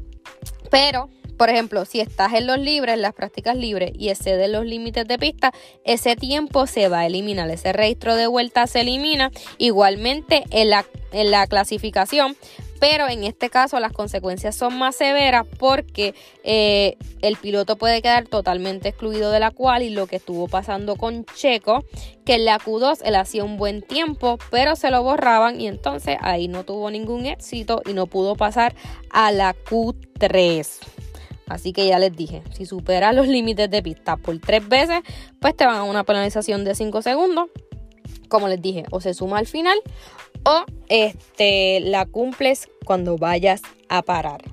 Pero 0.71 1.09
por 1.35 1.49
ejemplo, 1.49 1.83
si 1.83 1.99
estás 1.99 2.33
en 2.33 2.47
los 2.47 2.57
libres, 2.57 2.95
en 2.95 3.01
las 3.01 3.13
prácticas 3.13 3.57
libres 3.57 3.91
y 3.93 4.07
excede 4.09 4.47
los 4.47 4.65
límites 4.65 5.05
de 5.05 5.19
pista, 5.19 5.53
ese 5.83 6.15
tiempo 6.15 6.65
se 6.65 6.87
va 6.87 7.01
a 7.01 7.05
eliminar. 7.05 7.49
Ese 7.49 7.73
registro 7.73 8.15
de 8.15 8.25
vuelta 8.25 8.65
se 8.65 8.81
elimina. 8.81 9.31
Igualmente 9.57 10.45
en 10.49 10.69
la, 10.71 10.85
en 11.11 11.29
la 11.29 11.45
clasificación 11.45 12.37
pero 12.79 13.07
en 13.07 13.23
este 13.23 13.49
caso 13.49 13.79
las 13.79 13.91
consecuencias 13.91 14.55
son 14.55 14.77
más 14.77 14.95
severas 14.95 15.45
porque 15.57 16.13
eh, 16.43 16.97
el 17.21 17.37
piloto 17.37 17.77
puede 17.77 18.01
quedar 18.01 18.27
totalmente 18.27 18.89
excluido 18.89 19.31
de 19.31 19.39
la 19.39 19.51
cual 19.51 19.83
y 19.83 19.89
lo 19.89 20.07
que 20.07 20.17
estuvo 20.17 20.47
pasando 20.47 20.95
con 20.95 21.25
Checo, 21.25 21.83
que 22.25 22.35
en 22.35 22.45
la 22.45 22.59
Q2 22.59 22.99
él 23.03 23.15
hacía 23.15 23.43
un 23.43 23.57
buen 23.57 23.81
tiempo, 23.81 24.37
pero 24.51 24.75
se 24.75 24.91
lo 24.91 25.03
borraban 25.03 25.59
y 25.59 25.67
entonces 25.67 26.17
ahí 26.21 26.47
no 26.47 26.63
tuvo 26.63 26.91
ningún 26.91 27.25
éxito 27.25 27.81
y 27.85 27.93
no 27.93 28.07
pudo 28.07 28.35
pasar 28.35 28.75
a 29.09 29.31
la 29.31 29.55
Q3. 29.55 30.67
Así 31.47 31.71
que 31.71 31.87
ya 31.87 31.97
les 31.97 32.13
dije, 32.13 32.43
si 32.51 32.65
superas 32.65 33.15
los 33.15 33.27
límites 33.27 33.69
de 33.69 33.81
pista 33.81 34.17
por 34.17 34.37
tres 34.39 34.67
veces, 34.67 34.99
pues 35.39 35.55
te 35.55 35.65
van 35.65 35.77
a 35.77 35.83
una 35.83 36.03
penalización 36.03 36.65
de 36.65 36.75
5 36.75 37.01
segundos. 37.01 37.49
Como 38.27 38.47
les 38.47 38.61
dije, 38.61 38.85
o 38.91 39.01
se 39.01 39.13
suma 39.13 39.39
al 39.39 39.47
final 39.47 39.79
o 40.43 40.65
este, 40.87 41.79
la 41.81 42.05
cumples 42.05 42.69
cuando 42.85 43.17
vayas 43.17 43.61
a 43.89 44.01
parar. 44.01 44.43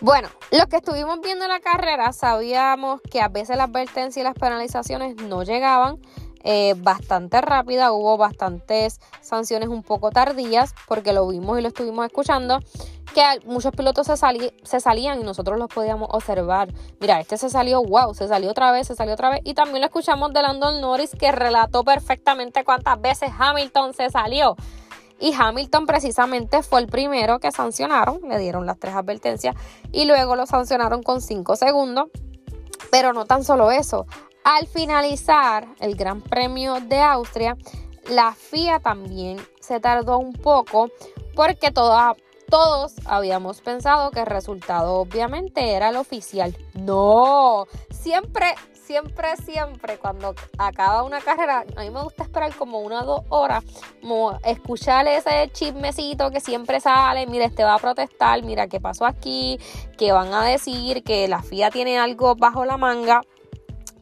Bueno, 0.00 0.28
los 0.50 0.66
que 0.66 0.76
estuvimos 0.76 1.20
viendo 1.22 1.46
la 1.46 1.60
carrera 1.60 2.12
sabíamos 2.12 3.00
que 3.10 3.20
a 3.20 3.28
veces 3.28 3.56
las 3.56 3.68
advertencias 3.68 4.16
y 4.18 4.22
las 4.22 4.34
penalizaciones 4.34 5.16
no 5.16 5.44
llegaban 5.44 5.98
eh, 6.44 6.74
bastante 6.76 7.40
rápida, 7.40 7.92
hubo 7.92 8.18
bastantes 8.18 9.00
sanciones 9.22 9.70
un 9.70 9.82
poco 9.82 10.10
tardías 10.10 10.74
porque 10.86 11.14
lo 11.14 11.26
vimos 11.26 11.58
y 11.58 11.62
lo 11.62 11.68
estuvimos 11.68 12.04
escuchando 12.04 12.60
que 13.14 13.22
muchos 13.46 13.72
pilotos 13.72 14.06
se, 14.06 14.14
se 14.62 14.80
salían 14.80 15.20
y 15.20 15.24
nosotros 15.24 15.58
los 15.58 15.68
podíamos 15.68 16.08
observar. 16.12 16.68
Mira, 17.00 17.20
este 17.20 17.38
se 17.38 17.48
salió, 17.48 17.82
wow, 17.82 18.12
se 18.12 18.28
salió 18.28 18.50
otra 18.50 18.72
vez, 18.72 18.88
se 18.88 18.94
salió 18.94 19.14
otra 19.14 19.30
vez. 19.30 19.40
Y 19.44 19.54
también 19.54 19.80
lo 19.80 19.86
escuchamos 19.86 20.32
de 20.34 20.42
Landon 20.42 20.80
Norris 20.80 21.12
que 21.18 21.32
relató 21.32 21.82
perfectamente 21.84 22.64
cuántas 22.64 23.00
veces 23.00 23.30
Hamilton 23.38 23.94
se 23.94 24.10
salió. 24.10 24.56
Y 25.20 25.32
Hamilton 25.32 25.86
precisamente 25.86 26.62
fue 26.62 26.80
el 26.80 26.88
primero 26.88 27.38
que 27.38 27.52
sancionaron, 27.52 28.20
le 28.28 28.38
dieron 28.38 28.66
las 28.66 28.78
tres 28.78 28.94
advertencias 28.94 29.54
y 29.92 30.04
luego 30.06 30.34
lo 30.36 30.44
sancionaron 30.44 31.02
con 31.02 31.22
cinco 31.22 31.56
segundos. 31.56 32.08
Pero 32.90 33.12
no 33.12 33.24
tan 33.24 33.44
solo 33.44 33.70
eso, 33.70 34.06
al 34.44 34.66
finalizar 34.66 35.66
el 35.80 35.96
Gran 35.96 36.20
Premio 36.20 36.80
de 36.80 37.00
Austria, 37.00 37.56
la 38.08 38.32
FIA 38.34 38.78
también 38.78 39.38
se 39.60 39.80
tardó 39.80 40.18
un 40.18 40.34
poco 40.34 40.90
porque 41.34 41.70
toda, 41.70 42.14
todos 42.48 42.92
habíamos 43.06 43.62
pensado 43.62 44.10
que 44.10 44.20
el 44.20 44.26
resultado 44.26 44.96
obviamente 44.96 45.72
era 45.72 45.88
el 45.88 45.96
oficial. 45.96 46.54
No, 46.74 47.66
siempre 47.90 48.54
siempre, 48.84 49.36
siempre, 49.38 49.98
cuando 49.98 50.34
acaba 50.58 51.02
una 51.04 51.20
carrera, 51.20 51.64
a 51.76 51.80
mí 51.80 51.90
me 51.90 52.02
gusta 52.02 52.22
esperar 52.22 52.54
como 52.54 52.80
una 52.80 53.02
o 53.02 53.06
dos 53.06 53.20
horas, 53.30 53.64
como 54.00 54.38
escuchar 54.44 55.08
ese 55.08 55.50
chismecito 55.52 56.30
que 56.30 56.40
siempre 56.40 56.80
sale, 56.80 57.26
mira, 57.26 57.46
este 57.46 57.64
va 57.64 57.74
a 57.74 57.78
protestar, 57.78 58.42
mira 58.42 58.68
qué 58.68 58.80
pasó 58.80 59.06
aquí, 59.06 59.58
que 59.96 60.12
van 60.12 60.32
a 60.34 60.44
decir 60.44 61.02
que 61.02 61.26
la 61.28 61.42
FIA 61.42 61.70
tiene 61.70 61.98
algo 61.98 62.36
bajo 62.36 62.64
la 62.64 62.76
manga 62.76 63.22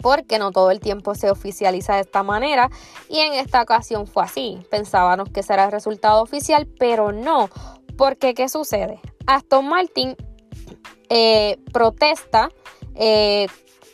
porque 0.03 0.39
no 0.39 0.51
todo 0.51 0.71
el 0.71 0.81
tiempo 0.81 1.15
se 1.15 1.31
oficializa 1.31 1.95
de 1.95 2.01
esta 2.03 2.23
manera 2.23 2.71
y 3.09 3.21
en 3.21 3.35
esta 3.35 3.63
ocasión 3.63 4.07
fue 4.07 4.25
así. 4.25 4.59
Pensábamos 4.71 5.31
que 5.31 5.43
será 5.43 5.65
el 5.65 5.73
resultado 5.73 6.21
oficial, 6.21 6.67
pero 6.79 7.13
no, 7.13 7.49
porque 7.97 8.35
¿qué 8.35 8.49
sucede? 8.49 9.01
Aston 9.27 9.69
Martin 9.69 10.17
eh, 11.09 11.59
protesta 11.73 12.51
eh, 12.95 13.47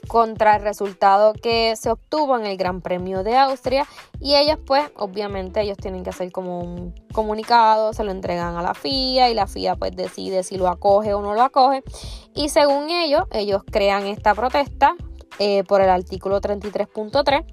contra 0.08 0.56
el 0.56 0.62
resultado 0.62 1.34
que 1.34 1.76
se 1.76 1.90
obtuvo 1.90 2.36
en 2.38 2.46
el 2.46 2.56
Gran 2.56 2.80
Premio 2.80 3.22
de 3.22 3.36
Austria 3.36 3.86
y 4.20 4.34
ellos 4.34 4.58
pues 4.66 4.90
obviamente 4.96 5.60
ellos 5.60 5.76
tienen 5.76 6.02
que 6.02 6.10
hacer 6.10 6.32
como 6.32 6.60
un 6.60 6.94
comunicado, 7.12 7.92
se 7.92 8.04
lo 8.04 8.10
entregan 8.10 8.56
a 8.56 8.62
la 8.62 8.74
FIA 8.74 9.30
y 9.30 9.34
la 9.34 9.46
FIA 9.46 9.76
pues 9.76 9.94
decide 9.94 10.42
si 10.42 10.56
lo 10.56 10.68
acoge 10.68 11.12
o 11.12 11.20
no 11.20 11.34
lo 11.34 11.42
acoge 11.42 11.84
y 12.34 12.48
según 12.48 12.88
ellos 12.90 13.24
ellos 13.30 13.62
crean 13.70 14.06
esta 14.06 14.34
protesta 14.34 14.96
eh, 15.38 15.64
por 15.64 15.80
el 15.80 15.90
artículo 15.90 16.40
33.3 16.40 17.45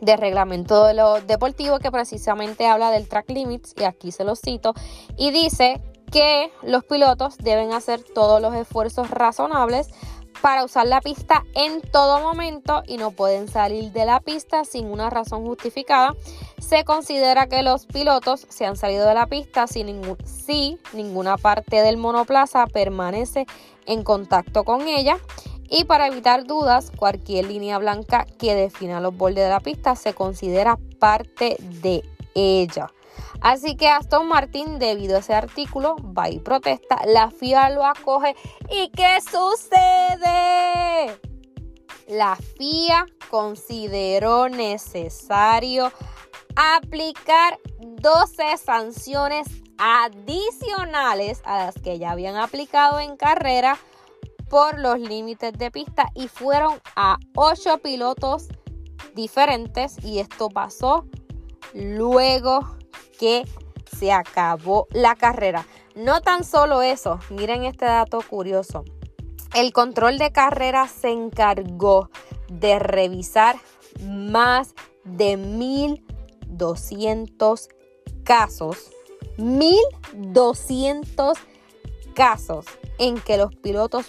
del 0.00 0.18
reglamento 0.18 0.84
de 0.84 0.94
los 0.94 1.26
deportivos 1.26 1.80
que 1.80 1.90
precisamente 1.90 2.66
habla 2.66 2.90
del 2.90 3.08
track 3.08 3.30
limits 3.30 3.74
y 3.76 3.84
aquí 3.84 4.12
se 4.12 4.24
lo 4.24 4.36
cito 4.36 4.74
y 5.16 5.30
dice 5.30 5.80
que 6.12 6.52
los 6.62 6.84
pilotos 6.84 7.36
deben 7.38 7.72
hacer 7.72 8.02
todos 8.02 8.40
los 8.40 8.54
esfuerzos 8.54 9.10
razonables 9.10 9.88
para 10.42 10.64
usar 10.64 10.86
la 10.86 11.00
pista 11.00 11.44
en 11.54 11.80
todo 11.80 12.20
momento 12.20 12.82
y 12.86 12.98
no 12.98 13.10
pueden 13.10 13.48
salir 13.48 13.92
de 13.92 14.04
la 14.04 14.20
pista 14.20 14.64
sin 14.64 14.86
una 14.86 15.10
razón 15.10 15.44
justificada. 15.46 16.14
Se 16.58 16.84
considera 16.84 17.46
que 17.46 17.62
los 17.62 17.86
pilotos 17.86 18.46
se 18.48 18.66
han 18.66 18.76
salido 18.76 19.06
de 19.08 19.14
la 19.14 19.26
pista 19.26 19.66
si, 19.66 19.84
si 20.24 20.78
ninguna 20.92 21.36
parte 21.38 21.82
del 21.82 21.96
monoplaza 21.96 22.66
permanece 22.66 23.46
en 23.86 24.02
contacto 24.02 24.64
con 24.64 24.86
ella 24.88 25.18
y 25.68 25.84
para 25.84 26.06
evitar 26.06 26.44
dudas, 26.44 26.92
cualquier 26.96 27.46
línea 27.46 27.78
blanca 27.78 28.26
que 28.38 28.54
defina 28.54 29.00
los 29.00 29.16
bordes 29.16 29.44
de 29.44 29.50
la 29.50 29.60
pista 29.60 29.96
se 29.96 30.14
considera 30.14 30.78
parte 30.98 31.56
de 31.60 32.02
ella. 32.34 32.92
Así 33.40 33.76
que 33.76 33.88
Aston 33.88 34.28
Martin, 34.28 34.78
debido 34.78 35.16
a 35.16 35.20
ese 35.20 35.34
artículo, 35.34 35.96
va 35.96 36.28
y 36.28 36.38
protesta, 36.38 37.00
la 37.06 37.30
FIA 37.30 37.70
lo 37.70 37.84
acoge. 37.84 38.34
¿Y 38.70 38.88
qué 38.90 39.18
sucede? 39.20 41.18
La 42.08 42.36
FIA 42.36 43.06
consideró 43.30 44.48
necesario 44.48 45.92
aplicar 46.54 47.58
12 47.80 48.56
sanciones 48.56 49.46
adicionales 49.78 51.42
a 51.44 51.58
las 51.58 51.74
que 51.74 51.98
ya 51.98 52.12
habían 52.12 52.36
aplicado 52.36 53.00
en 53.00 53.16
carrera 53.16 53.78
por 54.48 54.78
los 54.78 54.98
límites 54.98 55.52
de 55.54 55.70
pista 55.70 56.10
y 56.14 56.28
fueron 56.28 56.80
a 56.94 57.18
8 57.34 57.78
pilotos 57.78 58.48
diferentes 59.14 60.02
y 60.04 60.20
esto 60.20 60.48
pasó 60.48 61.06
luego 61.74 62.60
que 63.18 63.44
se 63.98 64.12
acabó 64.12 64.86
la 64.90 65.14
carrera. 65.14 65.66
No 65.94 66.20
tan 66.20 66.44
solo 66.44 66.82
eso, 66.82 67.18
miren 67.30 67.64
este 67.64 67.86
dato 67.86 68.20
curioso. 68.28 68.84
El 69.54 69.72
control 69.72 70.18
de 70.18 70.32
carrera 70.32 70.88
se 70.88 71.08
encargó 71.10 72.10
de 72.48 72.78
revisar 72.78 73.56
más 74.02 74.74
de 75.04 75.38
1200 75.38 77.68
casos. 78.22 78.90
1200 79.38 81.38
casos 82.14 82.66
en 82.98 83.20
que 83.20 83.36
los 83.36 83.54
pilotos 83.56 84.06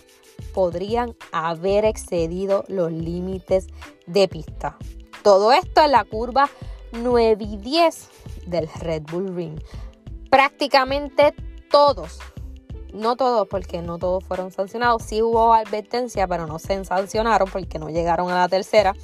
podrían 0.58 1.16
haber 1.32 1.86
excedido 1.86 2.64
los 2.68 2.92
límites 2.92 3.68
de 4.08 4.28
pista. 4.28 4.76
Todo 5.22 5.52
esto 5.52 5.84
en 5.84 5.92
la 5.92 6.04
curva 6.04 6.50
9 6.94 7.46
y 7.48 7.58
10 7.58 8.10
del 8.48 8.68
Red 8.68 9.04
Bull 9.04 9.36
Ring. 9.36 9.60
Prácticamente 10.32 11.36
todos, 11.70 12.18
no 12.92 13.16
todos 13.16 13.48
porque 13.48 13.84
no 13.84 14.00
todos 14.00 14.24
fueron 14.24 14.52
sancionados, 14.52 15.04
sí 15.04 15.22
hubo 15.22 15.54
advertencia, 15.54 16.28
pero 16.28 16.48
no 16.48 16.58
se 16.58 16.84
sancionaron 16.84 17.48
porque 17.54 17.78
no 17.78 17.90
llegaron 17.90 18.32
a 18.32 18.40
la 18.40 18.50
tercera, 18.50 18.96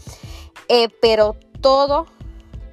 eh, 0.69 0.87
pero 1.03 1.35
todos, 1.61 2.07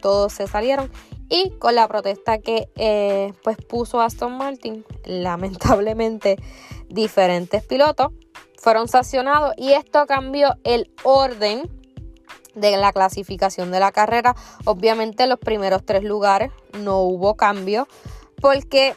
todos 0.01 0.33
se 0.33 0.47
salieron 0.47 0.91
y 1.29 1.51
con 1.59 1.75
la 1.75 1.87
protesta 1.87 2.39
que 2.39 2.71
eh, 2.77 3.35
pues 3.45 3.59
puso 3.59 4.01
Aston 4.01 4.39
Martin, 4.39 4.87
lamentablemente 5.05 6.39
diferentes 6.91 7.65
pilotos 7.65 8.13
fueron 8.59 8.89
sancionados 8.89 9.55
y 9.57 9.73
esto 9.73 10.07
cambió 10.07 10.55
el 10.65 10.93
orden 11.03 11.71
de 12.55 12.77
la 12.77 12.93
clasificación 12.93 13.71
de 13.71 13.81
la 13.81 13.93
carrera. 13.93 14.37
Obviamente 14.65 15.27
los 15.27 15.39
primeros 15.39 15.85
tres 15.85 16.05
lugares 16.05 16.53
no 16.79 17.01
hubo 17.01 17.37
cambio 17.37 17.89
porque 18.41 18.97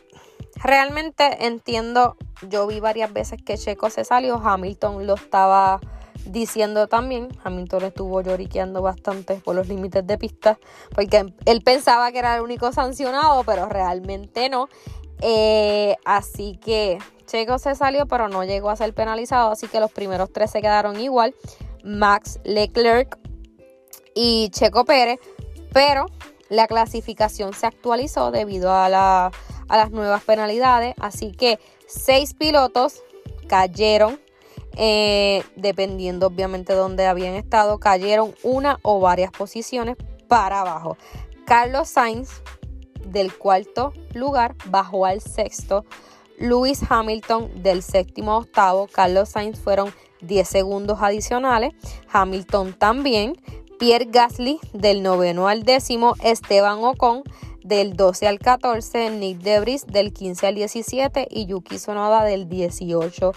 realmente 0.56 1.45
entiendo, 1.45 2.17
yo 2.49 2.67
vi 2.67 2.79
varias 2.79 3.13
veces 3.13 3.41
que 3.43 3.58
Checo 3.58 3.89
se 3.89 4.03
salió, 4.03 4.36
Hamilton 4.36 5.08
lo 5.08 5.15
estaba 5.15 5.79
diciendo 6.25 6.88
también, 6.88 7.27
Hamilton 7.43 7.84
estuvo 7.84 8.21
lloriqueando 8.21 8.82
bastante 8.82 9.36
por 9.36 9.56
los 9.56 9.67
límites 9.67 10.06
de 10.08 10.17
pista 10.17 10.58
porque 10.95 11.34
él 11.45 11.62
pensaba 11.63 12.12
que 12.12 12.19
era 12.19 12.36
el 12.36 12.41
único 12.41 12.71
sancionado, 12.71 13.43
pero 13.43 13.67
realmente 13.67 14.49
no. 14.49 14.67
Eh, 15.25 15.95
así 16.03 16.57
que 16.57 16.97
Checo 17.25 17.57
se 17.57 17.75
salió, 17.75 18.05
pero 18.07 18.27
no 18.27 18.43
llegó 18.43 18.69
a 18.69 18.75
ser 18.75 18.93
penalizado, 18.93 19.51
así 19.51 19.69
que 19.69 19.79
los 19.79 19.89
primeros 19.89 20.33
tres 20.33 20.51
se 20.51 20.62
quedaron 20.62 20.99
igual. 20.99 21.33
Max 21.81 22.41
Leclerc 22.43 23.17
y 24.13 24.49
Checo 24.49 24.83
Pérez, 24.83 25.19
pero 25.71 26.07
la 26.49 26.67
clasificación 26.67 27.53
se 27.53 27.65
actualizó 27.65 28.31
debido 28.31 28.73
a, 28.73 28.89
las 28.89 29.91
nuevas 29.91 30.23
penalidades, 30.23 30.93
así 30.99 31.31
que 31.31 31.57
seis 31.88 32.33
pilotos 32.33 33.01
cayeron, 33.47 34.19
eh, 34.75 35.41
dependiendo 35.55 36.27
obviamente 36.27 36.73
de 36.73 36.79
dónde 36.79 37.05
habían 37.05 37.36
estado, 37.36 37.79
cayeron 37.79 38.36
una 38.43 38.79
o 38.81 38.99
varias 38.99 39.31
posiciones 39.31 39.95
para 40.27 40.59
abajo. 40.62 40.97
Carlos 41.45 41.88
Sainz 41.88 42.41
del 43.05 43.35
cuarto 43.35 43.93
lugar 44.13 44.55
bajó 44.65 45.05
al 45.05 45.21
sexto. 45.21 45.85
Lewis 46.37 46.81
Hamilton 46.89 47.63
del 47.63 47.83
séptimo 47.83 48.37
octavo. 48.37 48.87
Carlos 48.91 49.29
Sainz 49.29 49.59
fueron 49.59 49.93
10 50.21 50.47
segundos 50.47 50.99
adicionales. 51.01 51.73
Hamilton 52.11 52.73
también. 52.73 53.35
Pierre 53.79 54.05
Gasly 54.05 54.59
del 54.71 55.03
noveno 55.03 55.47
al 55.47 55.63
décimo, 55.63 56.15
Esteban 56.23 56.79
Ocon 56.83 57.23
del 57.63 57.95
12 57.95 58.27
al 58.27 58.39
14, 58.39 59.09
Nick 59.09 59.39
Debris 59.39 59.85
del 59.87 60.13
15 60.13 60.47
al 60.47 60.55
17 60.55 61.27
y 61.29 61.47
Yuki 61.47 61.79
Sonoda 61.79 62.23
del 62.23 62.47
18 62.47 63.31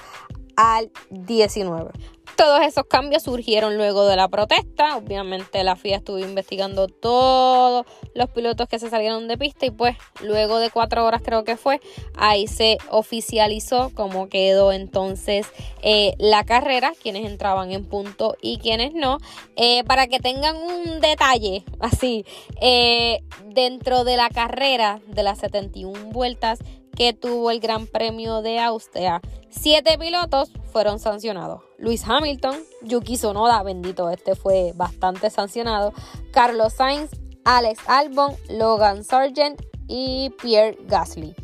al 0.56 0.90
19. 1.10 1.90
Todos 2.36 2.60
esos 2.60 2.84
cambios 2.84 3.22
surgieron 3.22 3.78
luego 3.78 4.04
de 4.06 4.14
la 4.14 4.28
protesta. 4.28 4.98
Obviamente 4.98 5.64
la 5.64 5.74
FIA 5.74 5.96
estuvo 5.96 6.18
investigando 6.18 6.86
todos 6.86 7.86
los 8.14 8.28
pilotos 8.28 8.68
que 8.68 8.78
se 8.78 8.90
salieron 8.90 9.26
de 9.26 9.38
pista 9.38 9.64
y 9.64 9.70
pues 9.70 9.96
luego 10.20 10.58
de 10.58 10.68
cuatro 10.68 11.06
horas 11.06 11.22
creo 11.24 11.44
que 11.44 11.56
fue, 11.56 11.80
ahí 12.14 12.46
se 12.46 12.76
oficializó 12.90 13.90
cómo 13.94 14.28
quedó 14.28 14.72
entonces 14.72 15.46
eh, 15.82 16.14
la 16.18 16.44
carrera, 16.44 16.92
quienes 17.02 17.24
entraban 17.24 17.72
en 17.72 17.86
punto 17.86 18.36
y 18.42 18.58
quienes 18.58 18.92
no. 18.92 19.16
Eh, 19.56 19.82
para 19.84 20.06
que 20.06 20.20
tengan 20.20 20.56
un 20.56 21.00
detalle 21.00 21.64
así, 21.80 22.26
eh, 22.60 23.22
dentro 23.46 24.04
de 24.04 24.18
la 24.18 24.28
carrera 24.28 25.00
de 25.06 25.22
las 25.22 25.38
71 25.38 26.10
vueltas 26.12 26.58
que 26.96 27.12
tuvo 27.12 27.50
el 27.50 27.60
Gran 27.60 27.86
Premio 27.86 28.42
de 28.42 28.58
Austria, 28.58 29.20
siete 29.50 29.98
pilotos 29.98 30.50
fueron 30.72 30.98
sancionados. 30.98 31.62
Luis 31.78 32.02
Hamilton, 32.06 32.56
Yuki 32.82 33.16
Sonoda, 33.16 33.62
bendito, 33.62 34.10
este 34.10 34.34
fue 34.34 34.72
bastante 34.74 35.30
sancionado. 35.30 35.92
Carlos 36.32 36.72
Sainz, 36.72 37.10
Alex 37.44 37.80
Albon, 37.86 38.34
Logan 38.48 39.04
Sargent 39.04 39.60
y 39.86 40.30
Pierre 40.42 40.78
Gasly. 40.86 41.34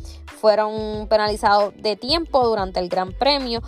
Fueron 0.41 1.07
penalizados 1.07 1.73
de 1.77 1.95
tiempo 1.95 2.45
durante 2.45 2.79
el 2.79 2.89
Gran 2.89 3.13
Premio, 3.13 3.61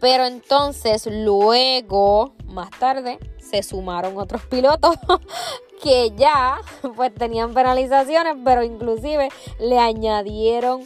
pero 0.00 0.26
entonces 0.26 1.06
luego, 1.10 2.34
más 2.46 2.70
tarde, 2.70 3.18
se 3.38 3.62
sumaron 3.62 4.16
otros 4.18 4.42
pilotos 4.46 4.96
que 5.82 6.12
ya 6.16 6.58
pues 6.94 7.14
tenían 7.14 7.54
penalizaciones, 7.54 8.36
pero 8.44 8.62
inclusive 8.62 9.30
le 9.58 9.78
añadieron 9.78 10.84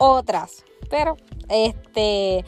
otras. 0.00 0.64
Pero 0.88 1.16
este 1.48 2.44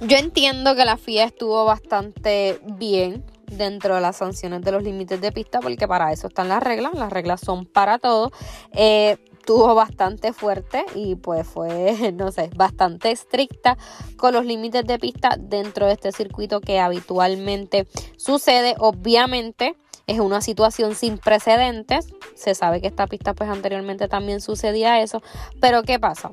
yo 0.00 0.16
entiendo 0.16 0.74
que 0.74 0.84
la 0.84 0.96
FIA 0.96 1.24
estuvo 1.24 1.64
bastante 1.64 2.58
bien 2.64 3.24
dentro 3.46 3.96
de 3.96 4.00
las 4.00 4.16
sanciones 4.16 4.62
de 4.62 4.72
los 4.72 4.82
límites 4.82 5.20
de 5.20 5.32
pista, 5.32 5.60
porque 5.60 5.86
para 5.86 6.12
eso 6.12 6.28
están 6.28 6.48
las 6.48 6.62
reglas, 6.62 6.94
las 6.94 7.12
reglas 7.12 7.40
son 7.40 7.66
para 7.66 7.98
todo. 7.98 8.30
Eh, 8.72 9.18
tuvo 9.44 9.74
bastante 9.74 10.32
fuerte 10.32 10.84
y 10.94 11.16
pues 11.16 11.46
fue, 11.46 12.12
no 12.16 12.32
sé, 12.32 12.50
bastante 12.56 13.10
estricta 13.10 13.76
con 14.16 14.32
los 14.32 14.46
límites 14.46 14.86
de 14.86 14.98
pista 14.98 15.36
dentro 15.38 15.86
de 15.86 15.92
este 15.92 16.12
circuito 16.12 16.60
que 16.60 16.78
habitualmente 16.78 17.86
sucede. 18.16 18.76
Obviamente 18.78 19.76
es 20.06 20.18
una 20.18 20.40
situación 20.40 20.94
sin 20.94 21.18
precedentes. 21.18 22.08
Se 22.34 22.54
sabe 22.54 22.80
que 22.80 22.86
esta 22.86 23.06
pista 23.06 23.34
pues 23.34 23.50
anteriormente 23.50 24.08
también 24.08 24.40
sucedía 24.40 25.02
eso. 25.02 25.22
Pero 25.60 25.82
¿qué 25.82 25.98
pasa? 25.98 26.30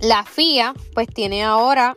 La 0.00 0.24
FIA 0.24 0.74
pues 0.94 1.08
tiene 1.08 1.42
ahora 1.44 1.96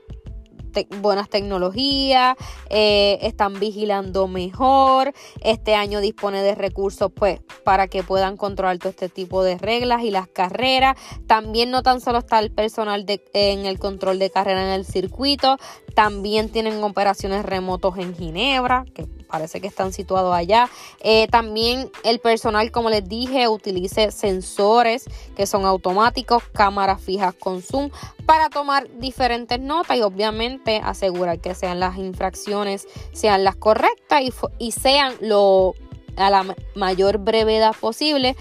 buenas 1.02 1.30
tecnologías, 1.30 2.36
eh, 2.70 3.20
están 3.22 3.60
vigilando 3.60 4.28
mejor, 4.28 5.14
este 5.42 5.76
año 5.76 6.02
dispone 6.02 6.42
de 6.42 6.56
recursos 6.56 7.12
pues 7.14 7.40
para 7.64 7.88
que 7.88 8.04
puedan 8.04 8.38
controlar 8.38 8.78
todo 8.78 8.90
este 8.90 9.10
tipo 9.10 9.44
de 9.44 9.58
reglas 9.58 10.04
y 10.04 10.12
las 10.12 10.28
carreras. 10.28 10.98
También 11.28 11.72
no 11.72 11.84
tan 11.84 12.02
solo 12.02 12.20
está 12.20 12.40
el 12.40 12.52
personal 12.52 13.06
de, 13.06 13.22
en 13.34 13.66
el 13.66 13.80
control 13.80 14.20
de 14.20 14.30
carrera 14.30 14.64
en 14.64 14.80
el 14.80 14.86
circuito, 14.86 15.58
también 15.96 16.50
tienen 16.50 16.82
operaciones 16.84 17.46
remotos 17.46 17.98
en 17.98 18.16
Ginebra, 18.16 18.86
que 18.94 19.08
parece 19.32 19.62
que 19.62 19.68
están 19.68 19.94
situados 19.94 20.36
allá. 20.36 20.70
Eh, 21.00 21.28
también 21.28 21.90
el 22.04 22.20
personal, 22.20 22.72
como 22.72 22.90
les 22.90 23.08
dije, 23.08 23.48
utilice 23.48 24.12
sensores 24.12 25.06
que 25.36 25.48
son 25.48 25.66
automáticos, 25.66 26.44
cámaras 26.54 27.02
fijas 27.02 27.34
con 27.34 27.62
zoom 27.62 27.90
para 28.26 28.50
tomar 28.50 28.88
diferentes 29.00 29.60
notas 29.60 29.98
y 29.98 30.02
obviamente 30.02 30.61
asegurar 30.84 31.40
que 31.40 31.56
sean 31.56 31.80
las 31.80 31.98
infracciones, 31.98 32.88
sean 33.12 33.44
las 33.44 33.56
correctas 33.56 34.22
y, 34.22 34.34
y 34.58 34.72
sean 34.72 35.14
lo 35.22 35.76
a 36.18 36.30
la 36.30 36.56
mayor 36.76 37.20
brevedad 37.20 37.74
posible 37.80 38.36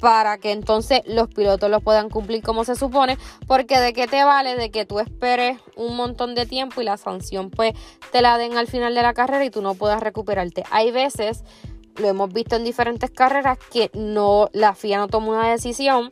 para 0.00 0.38
que 0.38 0.50
entonces 0.50 1.02
los 1.06 1.28
pilotos 1.28 1.70
lo 1.70 1.80
puedan 1.80 2.08
cumplir 2.08 2.42
como 2.42 2.64
se 2.64 2.74
supone, 2.74 3.18
porque 3.46 3.78
de 3.78 3.92
qué 3.92 4.06
te 4.06 4.24
vale 4.24 4.56
de 4.56 4.70
que 4.70 4.86
tú 4.86 4.98
esperes 4.98 5.58
un 5.76 5.94
montón 5.94 6.34
de 6.34 6.46
tiempo 6.46 6.80
y 6.80 6.84
la 6.84 6.96
sanción 6.96 7.50
pues 7.50 7.74
te 8.10 8.22
la 8.22 8.38
den 8.38 8.56
al 8.56 8.66
final 8.66 8.94
de 8.94 9.02
la 9.02 9.14
carrera 9.14 9.44
y 9.44 9.50
tú 9.50 9.62
no 9.62 9.74
puedas 9.74 10.00
recuperarte. 10.00 10.64
Hay 10.70 10.90
veces, 10.90 11.44
lo 11.96 12.08
hemos 12.08 12.32
visto 12.32 12.56
en 12.56 12.64
diferentes 12.64 13.10
carreras, 13.10 13.58
que 13.70 13.90
no 13.92 14.48
la 14.52 14.74
FIA 14.74 14.98
no 14.98 15.08
toma 15.08 15.28
una 15.28 15.50
decisión 15.50 16.10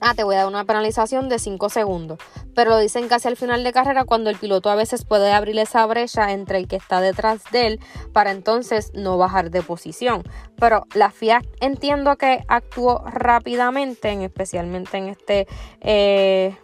ah, 0.00 0.14
te 0.14 0.24
voy 0.24 0.34
a 0.34 0.38
dar 0.38 0.46
una 0.46 0.64
penalización 0.64 1.28
de 1.28 1.38
5 1.38 1.68
segundos. 1.68 2.18
Pero 2.54 2.70
lo 2.70 2.78
dicen 2.78 3.08
casi 3.08 3.28
al 3.28 3.36
final 3.36 3.64
de 3.64 3.72
carrera 3.72 4.04
cuando 4.04 4.30
el 4.30 4.36
piloto 4.36 4.70
a 4.70 4.74
veces 4.74 5.04
puede 5.04 5.32
abrir 5.32 5.58
esa 5.58 5.84
brecha 5.86 6.32
entre 6.32 6.58
el 6.58 6.68
que 6.68 6.76
está 6.76 7.00
detrás 7.00 7.42
de 7.52 7.66
él 7.66 7.80
para 8.12 8.30
entonces 8.30 8.92
no 8.94 9.18
bajar 9.18 9.50
de 9.50 9.62
posición. 9.62 10.22
Pero 10.58 10.86
la 10.94 11.10
FIA 11.10 11.42
entiendo 11.60 12.16
que 12.16 12.44
actuó 12.48 13.04
rápidamente, 13.06 14.12
especialmente 14.24 14.96
en 14.96 15.08
este, 15.08 15.46
eh, 15.80 16.56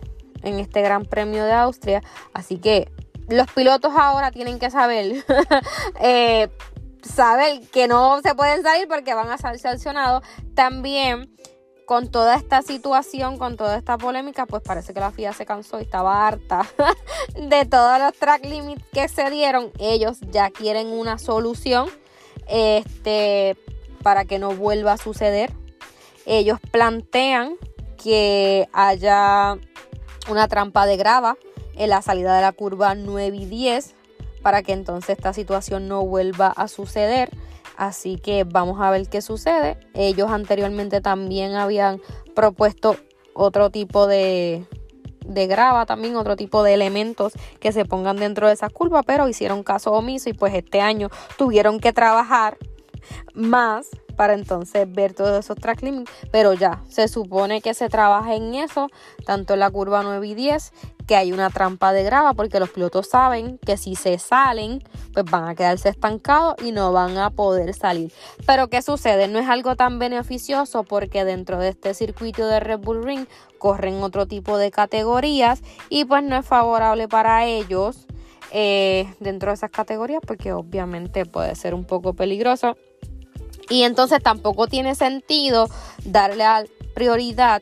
en 0.43 0.59
este 0.59 0.83
Gran 0.83 1.05
Premio 1.05 1.45
de 1.45 1.53
Austria. 1.53 2.03
Así 2.33 2.59
que 2.59 2.91
los 3.29 3.51
pilotos 3.53 3.93
ahora 3.97 4.31
tienen 4.31 4.59
que 4.59 4.71
saber. 4.71 5.25
eh, 6.01 6.49
saber 7.03 7.61
que 7.73 7.89
no 7.89 8.21
se 8.23 8.35
pueden 8.35 8.63
salir 8.63 8.87
porque 8.89 9.15
van 9.15 9.31
a 9.31 9.39
ser 9.39 9.59
sancionados. 9.59 10.23
También 10.55 11.31
con 11.87 12.11
toda 12.11 12.37
esta 12.37 12.63
situación, 12.63 13.39
con 13.39 13.57
toda 13.57 13.77
esta 13.77 13.99
polémica, 13.99 14.47
pues 14.47 14.63
parece 14.63 14.95
que 14.95 15.01
la 15.01 15.11
FIA 15.11 15.33
se 15.33 15.47
cansó 15.47 15.79
y 15.79 15.83
estaba 15.83 16.27
harta 16.27 16.67
de 17.37 17.65
todos 17.67 17.99
los 17.99 18.15
track 18.15 18.45
limits 18.45 18.85
que 18.93 19.09
se 19.09 19.31
dieron. 19.31 19.71
Ellos 19.79 20.19
ya 20.31 20.51
quieren 20.51 20.89
una 20.89 21.19
solución 21.19 21.89
este, 22.49 23.57
para 24.03 24.25
que 24.25 24.39
no 24.39 24.55
vuelva 24.55 24.93
a 24.93 24.99
suceder. 24.99 25.53
Ellos 26.27 26.59
plantean 26.71 27.57
que 28.03 28.69
haya 28.73 29.57
una 30.29 30.49
trampa 30.49 30.87
de 30.87 30.97
grava 30.97 31.37
en 31.75 31.91
la 31.91 32.03
salida 32.03 32.35
de 32.37 32.43
la 32.43 32.53
curva 32.53 32.95
9 32.95 33.37
y 33.37 33.47
10 33.47 33.95
para 34.43 34.63
que 34.63 34.73
entonces 34.73 35.17
esta 35.17 35.33
situación 35.33 35.89
no 35.89 36.05
vuelva 36.05 36.49
a 36.49 36.69
suceder. 36.69 37.31
Así 37.83 38.17
que 38.17 38.45
vamos 38.45 38.81
a 38.81 38.93
ver 38.93 39.09
qué 39.09 39.21
sucede. 39.21 39.77
Ellos 39.95 40.31
anteriormente 40.31 41.01
también 41.01 41.57
habían 41.57 42.01
propuesto 42.33 42.95
otro 43.35 43.71
tipo 43.71 44.07
de, 44.07 44.65
de 45.27 45.47
grava, 45.49 45.85
también 45.85 46.15
otro 46.15 46.37
tipo 46.37 46.63
de 46.63 46.75
elementos 46.75 47.33
que 47.59 47.73
se 47.73 47.85
pongan 47.85 48.19
dentro 48.19 48.47
de 48.47 48.53
esas 48.53 48.73
curvas, 48.73 49.03
pero 49.05 49.29
hicieron 49.29 49.65
caso 49.65 49.91
omiso 49.91 50.31
y 50.31 50.33
pues 50.33 50.55
este 50.55 50.81
año 50.81 51.09
tuvieron 51.37 51.81
que 51.81 51.93
trabajar 51.93 52.57
más 53.35 53.89
para 54.17 54.35
entonces 54.35 54.87
ver 54.89 55.13
todos 55.13 55.45
esos 55.45 55.57
track 55.57 55.83
limits, 55.83 56.13
pero 56.31 56.53
ya 56.53 56.85
se 56.89 57.09
supone 57.09 57.61
que 57.61 57.75
se 57.75 57.89
trabaja 57.89 58.37
en 58.37 58.55
eso, 58.55 58.91
tanto 59.27 59.55
en 59.55 59.59
la 59.59 59.71
curva 59.73 60.05
9 60.05 60.25
y 60.25 60.35
10, 60.35 60.73
que 61.13 61.17
hay 61.17 61.31
una 61.31 61.51
trampa 61.51 61.93
de 61.93 62.05
grava 62.05 62.33
porque 62.33 62.59
los 62.59 62.71
pilotos 62.71 63.07
saben 63.07 63.59
que 63.59 63.77
si 63.77 63.97
se 63.97 64.19
salen, 64.19 64.83
pues 65.13 65.27
van 65.27 65.47
a 65.47 65.55
quedarse 65.55 65.91
estancados 65.91 66.55
y 66.65 66.73
no 66.73 66.91
van 66.91 67.19
a 67.19 67.29
poder 67.29 67.75
salir. 67.75 68.11
Pero 68.47 68.69
¿qué 68.69 68.81
sucede? 68.81 69.29
No 69.29 69.39
es 69.39 69.47
algo 69.47 69.77
tan 69.77 69.99
beneficioso 69.99 70.85
porque 70.85 71.27
dentro 71.27 71.59
de 71.59 71.69
este 71.69 71.93
circuito 71.93 72.47
de 72.47 72.61
Red 72.61 72.79
Bull 72.79 73.05
Ring 73.05 73.27
corren 73.59 74.03
otro 74.03 74.25
tipo 74.25 74.57
de 74.57 74.71
categorías 74.71 75.61
y 75.91 76.07
pues 76.07 76.25
no 76.25 76.39
es 76.39 76.47
favorable 76.47 77.09
para 77.09 77.45
ellos 77.45 78.07
eh, 78.51 79.13
dentro 79.21 79.51
de 79.51 79.57
esas 79.57 79.71
categorías 79.71 80.23
porque 80.27 80.55
obviamente 80.55 81.27
puede 81.27 81.55
ser 81.57 81.75
un 81.75 81.85
poco 81.85 82.15
peligroso. 82.15 82.75
Y 83.69 83.83
entonces 83.83 84.23
tampoco 84.23 84.67
tiene 84.67 84.95
sentido 84.95 85.69
darle 86.07 86.47
prioridad 86.95 87.61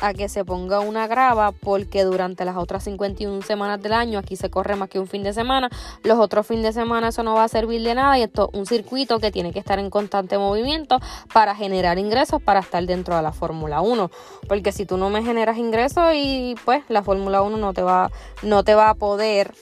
a 0.00 0.14
que 0.14 0.28
se 0.28 0.44
ponga 0.44 0.80
una 0.80 1.06
grava 1.06 1.52
porque 1.52 2.04
durante 2.04 2.44
las 2.44 2.56
otras 2.56 2.84
51 2.84 3.42
semanas 3.42 3.82
del 3.82 3.92
año 3.92 4.18
aquí 4.18 4.36
se 4.36 4.50
corre 4.50 4.76
más 4.76 4.88
que 4.88 4.98
un 4.98 5.06
fin 5.06 5.22
de 5.22 5.32
semana 5.32 5.70
los 6.04 6.18
otros 6.18 6.46
fines 6.46 6.64
de 6.64 6.72
semana 6.72 7.08
eso 7.08 7.22
no 7.22 7.34
va 7.34 7.44
a 7.44 7.48
servir 7.48 7.82
de 7.82 7.94
nada 7.94 8.18
y 8.18 8.22
esto 8.22 8.50
es 8.52 8.58
un 8.58 8.66
circuito 8.66 9.18
que 9.18 9.30
tiene 9.30 9.52
que 9.52 9.58
estar 9.58 9.78
en 9.78 9.90
constante 9.90 10.38
movimiento 10.38 11.00
para 11.32 11.54
generar 11.54 11.98
ingresos 11.98 12.42
para 12.42 12.60
estar 12.60 12.84
dentro 12.86 13.16
de 13.16 13.22
la 13.22 13.32
Fórmula 13.32 13.80
1 13.80 14.10
porque 14.48 14.72
si 14.72 14.86
tú 14.86 14.96
no 14.96 15.10
me 15.10 15.22
generas 15.22 15.58
ingresos 15.58 16.12
y 16.14 16.54
pues 16.64 16.84
la 16.88 17.02
Fórmula 17.02 17.42
1 17.42 17.56
no 17.56 17.72
te 17.72 17.82
va 17.82 18.10
no 18.42 18.64
te 18.64 18.74
va 18.74 18.90
a 18.90 18.94
poder 18.94 19.54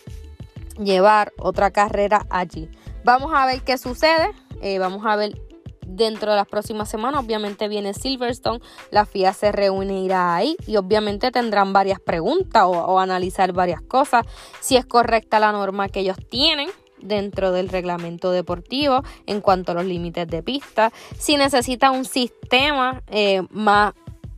llevar 0.79 1.33
otra 1.38 1.70
carrera 1.70 2.27
allí. 2.29 2.68
Vamos 3.03 3.33
a 3.35 3.46
ver 3.46 3.62
qué 3.62 3.79
sucede 3.79 4.35
eh, 4.62 4.79
vamos 4.79 5.05
a 5.05 5.16
ver 5.16 5.38
dentro 5.87 6.31
de 6.31 6.37
las 6.37 6.46
próximas 6.46 6.88
semanas. 6.88 7.25
Obviamente 7.25 7.68
viene 7.68 7.94
Silverstone, 7.94 8.61
la 8.90 9.07
FIA 9.07 9.33
se 9.33 9.53
reunirá 9.53 10.35
ahí 10.35 10.57
y 10.66 10.77
obviamente 10.77 11.31
tendrán 11.31 11.72
varias 11.72 12.01
preguntas 12.01 12.64
o, 12.66 12.99
analizar 12.99 13.53
varias 13.53 13.81
cosas, 13.83 14.27
si 14.61 14.77
es 14.77 14.85
correcta 14.85 15.38
la 15.38 15.53
norma 15.53 15.88
que 15.88 16.01
ellos 16.01 16.16
tienen 16.29 16.68
dentro 16.99 17.53
del 17.53 17.68
reglamento 17.68 18.31
deportivo 18.31 19.03
en 19.27 19.40
cuanto 19.40 19.72
a 19.72 19.75
los 19.75 19.85
límites 19.85 20.27
de 20.27 20.42
pista, 20.42 20.92
si 21.18 21.37
necesita 21.37 21.90
un 21.90 22.05
sistema 22.05 23.03
eh, 23.09 23.42
más 23.51 23.94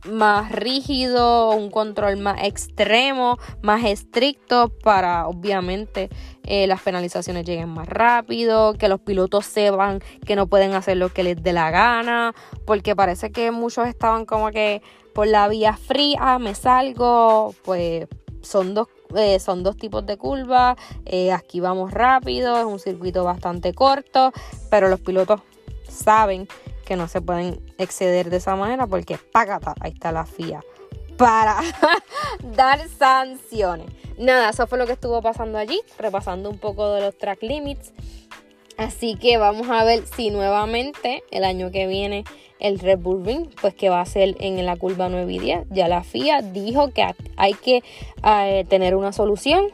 más 0.07 0.51
rígido, 0.51 1.51
un 1.51 1.69
control 1.69 2.17
más 2.17 2.43
extremo, 2.43 3.37
más 3.61 3.83
estricto 3.83 4.71
para 4.81 5.27
obviamente 5.27 6.09
eh, 6.49 6.65
las 6.65 6.81
penalizaciones 6.81 7.45
lleguen 7.45 7.69
más 7.69 7.87
rápido, 7.87 8.73
que 8.73 8.89
los 8.89 8.99
pilotos 8.99 9.45
sepan 9.45 10.01
que 10.25 10.35
no 10.35 10.47
pueden 10.47 10.73
hacer 10.73 10.97
lo 10.97 11.09
que 11.09 11.21
les 11.21 11.41
dé 11.41 11.53
la 11.53 11.69
gana, 11.69 12.33
porque 12.65 12.95
parece 12.95 13.31
que 13.31 13.51
muchos 13.51 13.87
estaban 13.87 14.25
como 14.25 14.49
que 14.49 14.81
por 15.13 15.27
la 15.27 15.47
vía 15.47 15.77
fría 15.77 16.39
me 16.39 16.55
salgo, 16.55 17.53
pues 17.63 18.07
son 18.41 18.73
dos 18.73 18.87
eh, 19.15 19.39
son 19.39 19.61
dos 19.61 19.77
tipos 19.77 20.05
de 20.07 20.17
curvas, 20.17 20.75
eh, 21.05 21.31
aquí 21.31 21.59
vamos 21.59 21.91
rápido, 21.91 22.57
es 22.57 22.65
un 22.65 22.79
circuito 22.79 23.23
bastante 23.23 23.73
corto, 23.73 24.31
pero 24.71 24.89
los 24.89 24.99
pilotos 24.99 25.41
saben 25.87 26.47
que 26.83 26.95
no 26.95 27.07
se 27.07 27.21
pueden 27.21 27.59
exceder 27.77 28.31
de 28.31 28.37
esa 28.37 28.55
manera 28.55 28.87
porque 28.87 29.19
págata, 29.19 29.75
ahí 29.81 29.91
está 29.91 30.11
la 30.11 30.25
FIA 30.25 30.61
para 31.15 31.57
dar 32.55 32.87
sanciones. 32.87 33.87
Nada, 34.19 34.49
eso 34.49 34.67
fue 34.67 34.77
lo 34.77 34.85
que 34.85 34.91
estuvo 34.91 35.21
pasando 35.21 35.57
allí, 35.57 35.79
repasando 35.97 36.49
un 36.49 36.57
poco 36.57 36.93
de 36.93 36.99
los 36.99 37.17
track 37.17 37.41
limits. 37.41 37.93
Así 38.75 39.15
que 39.15 39.37
vamos 39.37 39.69
a 39.69 39.85
ver 39.85 40.05
si 40.05 40.29
nuevamente 40.29 41.23
el 41.31 41.45
año 41.45 41.71
que 41.71 41.87
viene 41.87 42.25
el 42.59 42.79
Red 42.79 42.99
Bull 42.99 43.25
Ring, 43.25 43.47
pues 43.61 43.73
que 43.73 43.89
va 43.89 44.01
a 44.01 44.05
ser 44.05 44.35
en 44.41 44.65
la 44.65 44.75
curva 44.75 45.07
9 45.07 45.33
y 45.33 45.39
10. 45.39 45.67
Ya 45.69 45.87
la 45.87 46.03
FIA 46.03 46.41
dijo 46.41 46.89
que 46.91 47.05
hay 47.37 47.53
que 47.53 47.81
eh, 48.25 48.65
tener 48.67 48.95
una 48.95 49.13
solución 49.13 49.67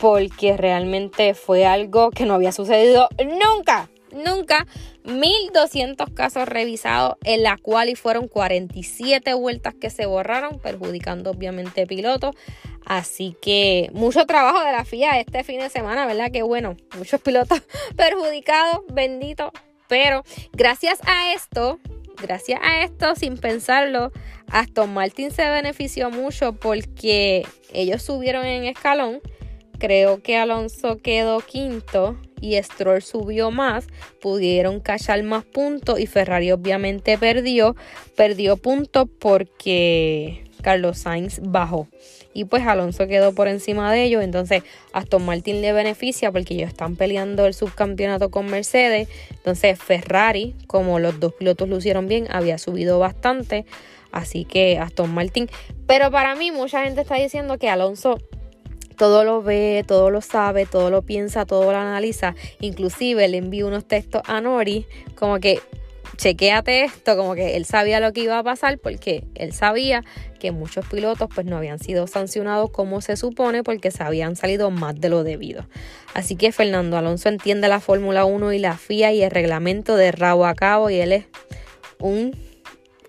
porque 0.00 0.56
realmente 0.56 1.34
fue 1.34 1.64
algo 1.64 2.10
que 2.10 2.26
no 2.26 2.34
había 2.34 2.50
sucedido 2.50 3.08
nunca 3.24 3.88
nunca. 4.16 4.66
1200 5.06 6.10
casos 6.10 6.48
revisados, 6.48 7.16
en 7.24 7.42
la 7.42 7.56
cual 7.56 7.88
y 7.88 7.94
fueron 7.94 8.28
47 8.28 9.34
vueltas 9.34 9.74
que 9.74 9.90
se 9.90 10.06
borraron, 10.06 10.58
perjudicando 10.58 11.30
obviamente 11.30 11.86
pilotos. 11.86 12.34
Así 12.84 13.36
que 13.40 13.90
mucho 13.92 14.26
trabajo 14.26 14.64
de 14.64 14.72
la 14.72 14.84
FIA 14.84 15.18
este 15.20 15.44
fin 15.44 15.60
de 15.60 15.70
semana, 15.70 16.06
¿verdad? 16.06 16.30
Que 16.30 16.42
bueno, 16.42 16.76
muchos 16.96 17.20
pilotos 17.20 17.62
perjudicados, 17.96 18.80
bendito. 18.92 19.52
Pero 19.88 20.24
gracias 20.52 20.98
a 21.06 21.32
esto, 21.32 21.78
gracias 22.20 22.60
a 22.62 22.82
esto, 22.82 23.14
sin 23.14 23.38
pensarlo, 23.38 24.12
Aston 24.48 24.92
Martin 24.92 25.30
se 25.30 25.48
benefició 25.48 26.10
mucho 26.10 26.54
porque 26.54 27.46
ellos 27.72 28.02
subieron 28.02 28.44
en 28.44 28.64
escalón. 28.64 29.20
Creo 29.78 30.22
que 30.22 30.36
Alonso 30.36 30.98
quedó 30.98 31.40
quinto 31.40 32.18
y 32.40 32.60
Stroll 32.62 33.02
subió 33.02 33.50
más, 33.50 33.86
pudieron 34.20 34.80
cachar 34.80 35.22
más 35.22 35.44
puntos 35.44 35.98
y 35.98 36.06
Ferrari 36.06 36.52
obviamente 36.52 37.18
perdió, 37.18 37.76
perdió 38.16 38.56
puntos 38.56 39.08
porque 39.18 40.44
Carlos 40.62 40.98
Sainz 40.98 41.40
bajó. 41.42 41.88
Y 42.34 42.44
pues 42.44 42.66
Alonso 42.66 43.06
quedó 43.06 43.34
por 43.34 43.48
encima 43.48 43.92
de 43.92 44.02
ellos, 44.02 44.22
entonces 44.22 44.62
Aston 44.92 45.24
Martin 45.24 45.62
le 45.62 45.72
beneficia 45.72 46.30
porque 46.32 46.54
ellos 46.54 46.68
están 46.68 46.96
peleando 46.96 47.46
el 47.46 47.54
subcampeonato 47.54 48.30
con 48.30 48.46
Mercedes, 48.46 49.08
entonces 49.30 49.78
Ferrari, 49.78 50.54
como 50.66 50.98
los 50.98 51.18
dos 51.18 51.32
pilotos 51.32 51.68
lucieron 51.68 52.08
bien, 52.08 52.26
había 52.30 52.58
subido 52.58 52.98
bastante, 52.98 53.64
así 54.12 54.44
que 54.44 54.78
Aston 54.78 55.14
Martin, 55.14 55.48
pero 55.86 56.10
para 56.10 56.34
mí 56.34 56.50
mucha 56.50 56.84
gente 56.84 57.00
está 57.00 57.14
diciendo 57.14 57.58
que 57.58 57.70
Alonso 57.70 58.18
todo 58.96 59.24
lo 59.24 59.42
ve, 59.42 59.84
todo 59.86 60.10
lo 60.10 60.20
sabe, 60.20 60.66
todo 60.66 60.90
lo 60.90 61.02
piensa, 61.02 61.46
todo 61.46 61.70
lo 61.70 61.78
analiza. 61.78 62.34
Inclusive 62.60 63.28
le 63.28 63.38
envío 63.38 63.66
unos 63.66 63.86
textos 63.86 64.22
a 64.26 64.40
Nori 64.40 64.86
como 65.14 65.38
que 65.38 65.60
chequéate 66.16 66.84
esto, 66.84 67.16
como 67.16 67.34
que 67.34 67.56
él 67.56 67.64
sabía 67.64 68.00
lo 68.00 68.12
que 68.12 68.22
iba 68.22 68.38
a 68.38 68.42
pasar 68.42 68.78
porque 68.78 69.24
él 69.34 69.52
sabía 69.52 70.02
que 70.40 70.50
muchos 70.50 70.86
pilotos 70.86 71.28
pues 71.34 71.46
no 71.46 71.56
habían 71.56 71.78
sido 71.78 72.06
sancionados 72.06 72.70
como 72.70 73.00
se 73.00 73.16
supone 73.16 73.62
porque 73.62 73.90
se 73.90 74.02
habían 74.02 74.36
salido 74.36 74.70
más 74.70 74.98
de 75.00 75.08
lo 75.08 75.24
debido. 75.24 75.66
Así 76.14 76.36
que 76.36 76.52
Fernando 76.52 76.96
Alonso 76.96 77.28
entiende 77.28 77.68
la 77.68 77.80
Fórmula 77.80 78.24
1 78.24 78.52
y 78.52 78.58
la 78.58 78.76
FIA 78.76 79.12
y 79.12 79.22
el 79.22 79.30
reglamento 79.30 79.96
de 79.96 80.12
rabo 80.12 80.46
a 80.46 80.54
cabo 80.54 80.88
y 80.90 80.96
él 80.96 81.12
es 81.12 81.24
un, 81.98 82.36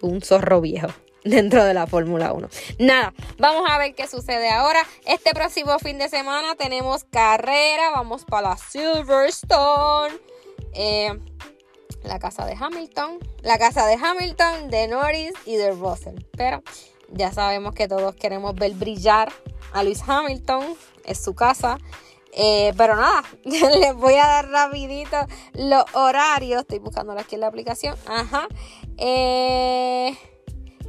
un 0.02 0.21
zorro 0.21 0.62
viejo 0.62 0.89
dentro 1.23 1.63
de 1.63 1.73
la 1.73 1.88
Fórmula 1.88 2.34
1. 2.34 2.49
Nada, 2.80 3.13
vamos 3.38 3.69
a 3.69 3.77
ver 3.77 3.95
qué 3.95 4.08
sucede 4.08 4.49
ahora. 4.49 4.82
Este 5.06 5.32
próximo 5.32 5.77
fin 5.80 5.97
de 5.97 6.10
semana 6.10 6.56
tenemos 6.56 7.03
carrera, 7.06 7.91
vamos 7.91 8.25
para 8.25 8.49
la 8.49 8.58
Silverstone. 8.58 10.15
Eh, 10.73 11.19
la 12.03 12.19
casa 12.19 12.45
de 12.45 12.56
Hamilton, 12.60 13.19
la 13.41 13.58
casa 13.58 13.86
de 13.86 13.95
Hamilton, 13.95 14.69
de 14.69 14.88
Norris 14.88 15.34
y 15.45 15.56
de 15.56 15.71
Russell. 15.71 16.15
Pero 16.36 16.63
ya 17.12 17.32
sabemos 17.32 17.73
que 17.73 17.88
todos 17.88 18.15
queremos 18.15 18.56
ver 18.56 18.73
brillar 18.73 19.32
a 19.73 19.84
Luis 19.84 20.01
Hamilton, 20.08 20.75
es 21.06 21.23
su 21.23 21.36
casa. 21.36 21.77
Eh, 22.34 22.73
pero 22.77 22.95
nada, 22.95 23.23
les 23.43 23.95
voy 23.95 24.13
a 24.15 24.27
dar 24.27 24.49
rapidito 24.49 25.17
los 25.53 25.84
horarios. 25.93 26.62
Estoy 26.62 26.80
buscándolos 26.80 27.23
aquí 27.23 27.36
en 27.36 27.41
la 27.41 27.47
aplicación. 27.47 27.95
Ajá. 28.06 28.47
Eh, 28.97 30.15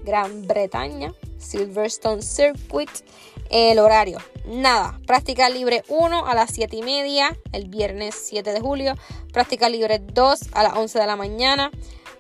Gran 0.05 0.47
Bretaña, 0.47 1.13
Silverstone 1.39 2.23
Circuit. 2.23 2.91
El 3.51 3.79
horario, 3.79 4.19
nada, 4.47 5.01
práctica 5.07 5.49
libre 5.49 5.83
1 5.89 6.27
a 6.27 6.35
las 6.35 6.51
7 6.53 6.77
y 6.77 6.83
media, 6.83 7.35
el 7.53 7.69
viernes 7.69 8.15
7 8.15 8.53
de 8.53 8.61
julio, 8.61 8.95
práctica 9.33 9.71
libre 9.71 10.01
2 10.01 10.51
a 10.53 10.63
las 10.65 10.75
11 10.75 10.99
de 10.99 11.07
la 11.07 11.17
mañana, 11.17 11.71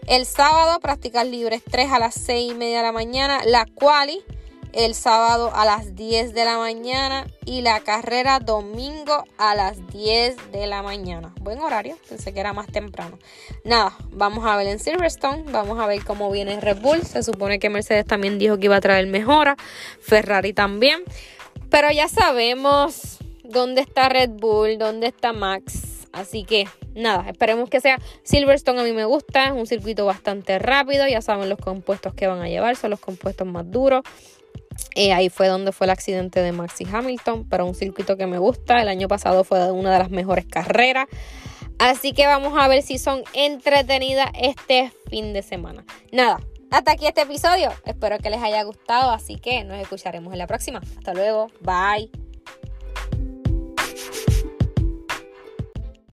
el 0.06 0.24
sábado 0.24 0.80
prácticas 0.80 1.26
libres 1.26 1.62
3 1.70 1.92
a 1.92 1.98
las 1.98 2.14
6 2.14 2.52
y 2.52 2.54
media 2.54 2.78
de 2.78 2.84
la 2.84 2.92
mañana, 2.92 3.42
la 3.44 3.66
quali 3.66 4.24
el 4.72 4.94
sábado 4.94 5.50
a 5.54 5.64
las 5.64 5.94
10 5.94 6.34
de 6.34 6.44
la 6.44 6.58
mañana 6.58 7.26
y 7.44 7.62
la 7.62 7.80
carrera 7.80 8.38
domingo 8.40 9.24
a 9.38 9.54
las 9.54 9.86
10 9.88 10.52
de 10.52 10.66
la 10.66 10.82
mañana. 10.82 11.34
Buen 11.40 11.60
horario, 11.60 11.96
pensé 12.08 12.32
que 12.32 12.40
era 12.40 12.52
más 12.52 12.66
temprano. 12.66 13.18
Nada, 13.64 13.96
vamos 14.10 14.44
a 14.44 14.56
ver 14.56 14.66
en 14.66 14.78
Silverstone, 14.78 15.44
vamos 15.50 15.78
a 15.78 15.86
ver 15.86 16.04
cómo 16.04 16.30
viene 16.30 16.60
Red 16.60 16.80
Bull. 16.80 17.02
Se 17.02 17.22
supone 17.22 17.58
que 17.58 17.70
Mercedes 17.70 18.06
también 18.06 18.38
dijo 18.38 18.58
que 18.58 18.66
iba 18.66 18.76
a 18.76 18.80
traer 18.80 19.06
mejora, 19.06 19.56
Ferrari 20.00 20.52
también. 20.52 21.02
Pero 21.70 21.90
ya 21.90 22.08
sabemos 22.08 23.18
dónde 23.44 23.80
está 23.80 24.08
Red 24.08 24.30
Bull, 24.30 24.78
dónde 24.78 25.08
está 25.08 25.32
Max. 25.32 26.06
Así 26.12 26.44
que 26.44 26.66
nada, 26.94 27.28
esperemos 27.28 27.68
que 27.68 27.80
sea 27.80 27.98
Silverstone. 28.22 28.80
A 28.80 28.84
mí 28.84 28.92
me 28.92 29.04
gusta, 29.04 29.46
es 29.46 29.52
un 29.52 29.66
circuito 29.66 30.06
bastante 30.06 30.58
rápido. 30.58 31.06
Ya 31.06 31.20
saben 31.20 31.48
los 31.48 31.58
compuestos 31.58 32.14
que 32.14 32.26
van 32.26 32.40
a 32.40 32.48
llevar, 32.48 32.76
son 32.76 32.90
los 32.90 33.00
compuestos 33.00 33.46
más 33.46 33.70
duros. 33.70 34.02
Eh, 34.94 35.12
ahí 35.12 35.28
fue 35.28 35.48
donde 35.48 35.72
fue 35.72 35.86
el 35.86 35.90
accidente 35.90 36.40
de 36.40 36.52
Maxi 36.52 36.86
Hamilton, 36.90 37.46
pero 37.48 37.66
un 37.66 37.74
circuito 37.74 38.16
que 38.16 38.26
me 38.26 38.38
gusta. 38.38 38.80
El 38.82 38.88
año 38.88 39.08
pasado 39.08 39.44
fue 39.44 39.70
una 39.70 39.92
de 39.92 39.98
las 39.98 40.10
mejores 40.10 40.46
carreras. 40.46 41.06
Así 41.78 42.12
que 42.12 42.26
vamos 42.26 42.58
a 42.58 42.66
ver 42.66 42.82
si 42.82 42.98
son 42.98 43.22
entretenidas 43.34 44.30
este 44.34 44.92
fin 45.08 45.32
de 45.32 45.42
semana. 45.42 45.84
Nada, 46.12 46.40
hasta 46.70 46.92
aquí 46.92 47.06
este 47.06 47.22
episodio. 47.22 47.72
Espero 47.84 48.18
que 48.18 48.30
les 48.30 48.42
haya 48.42 48.62
gustado, 48.64 49.12
así 49.12 49.36
que 49.36 49.64
nos 49.64 49.80
escucharemos 49.80 50.32
en 50.32 50.38
la 50.38 50.46
próxima. 50.46 50.80
Hasta 50.98 51.14
luego, 51.14 51.48
bye. 51.60 52.27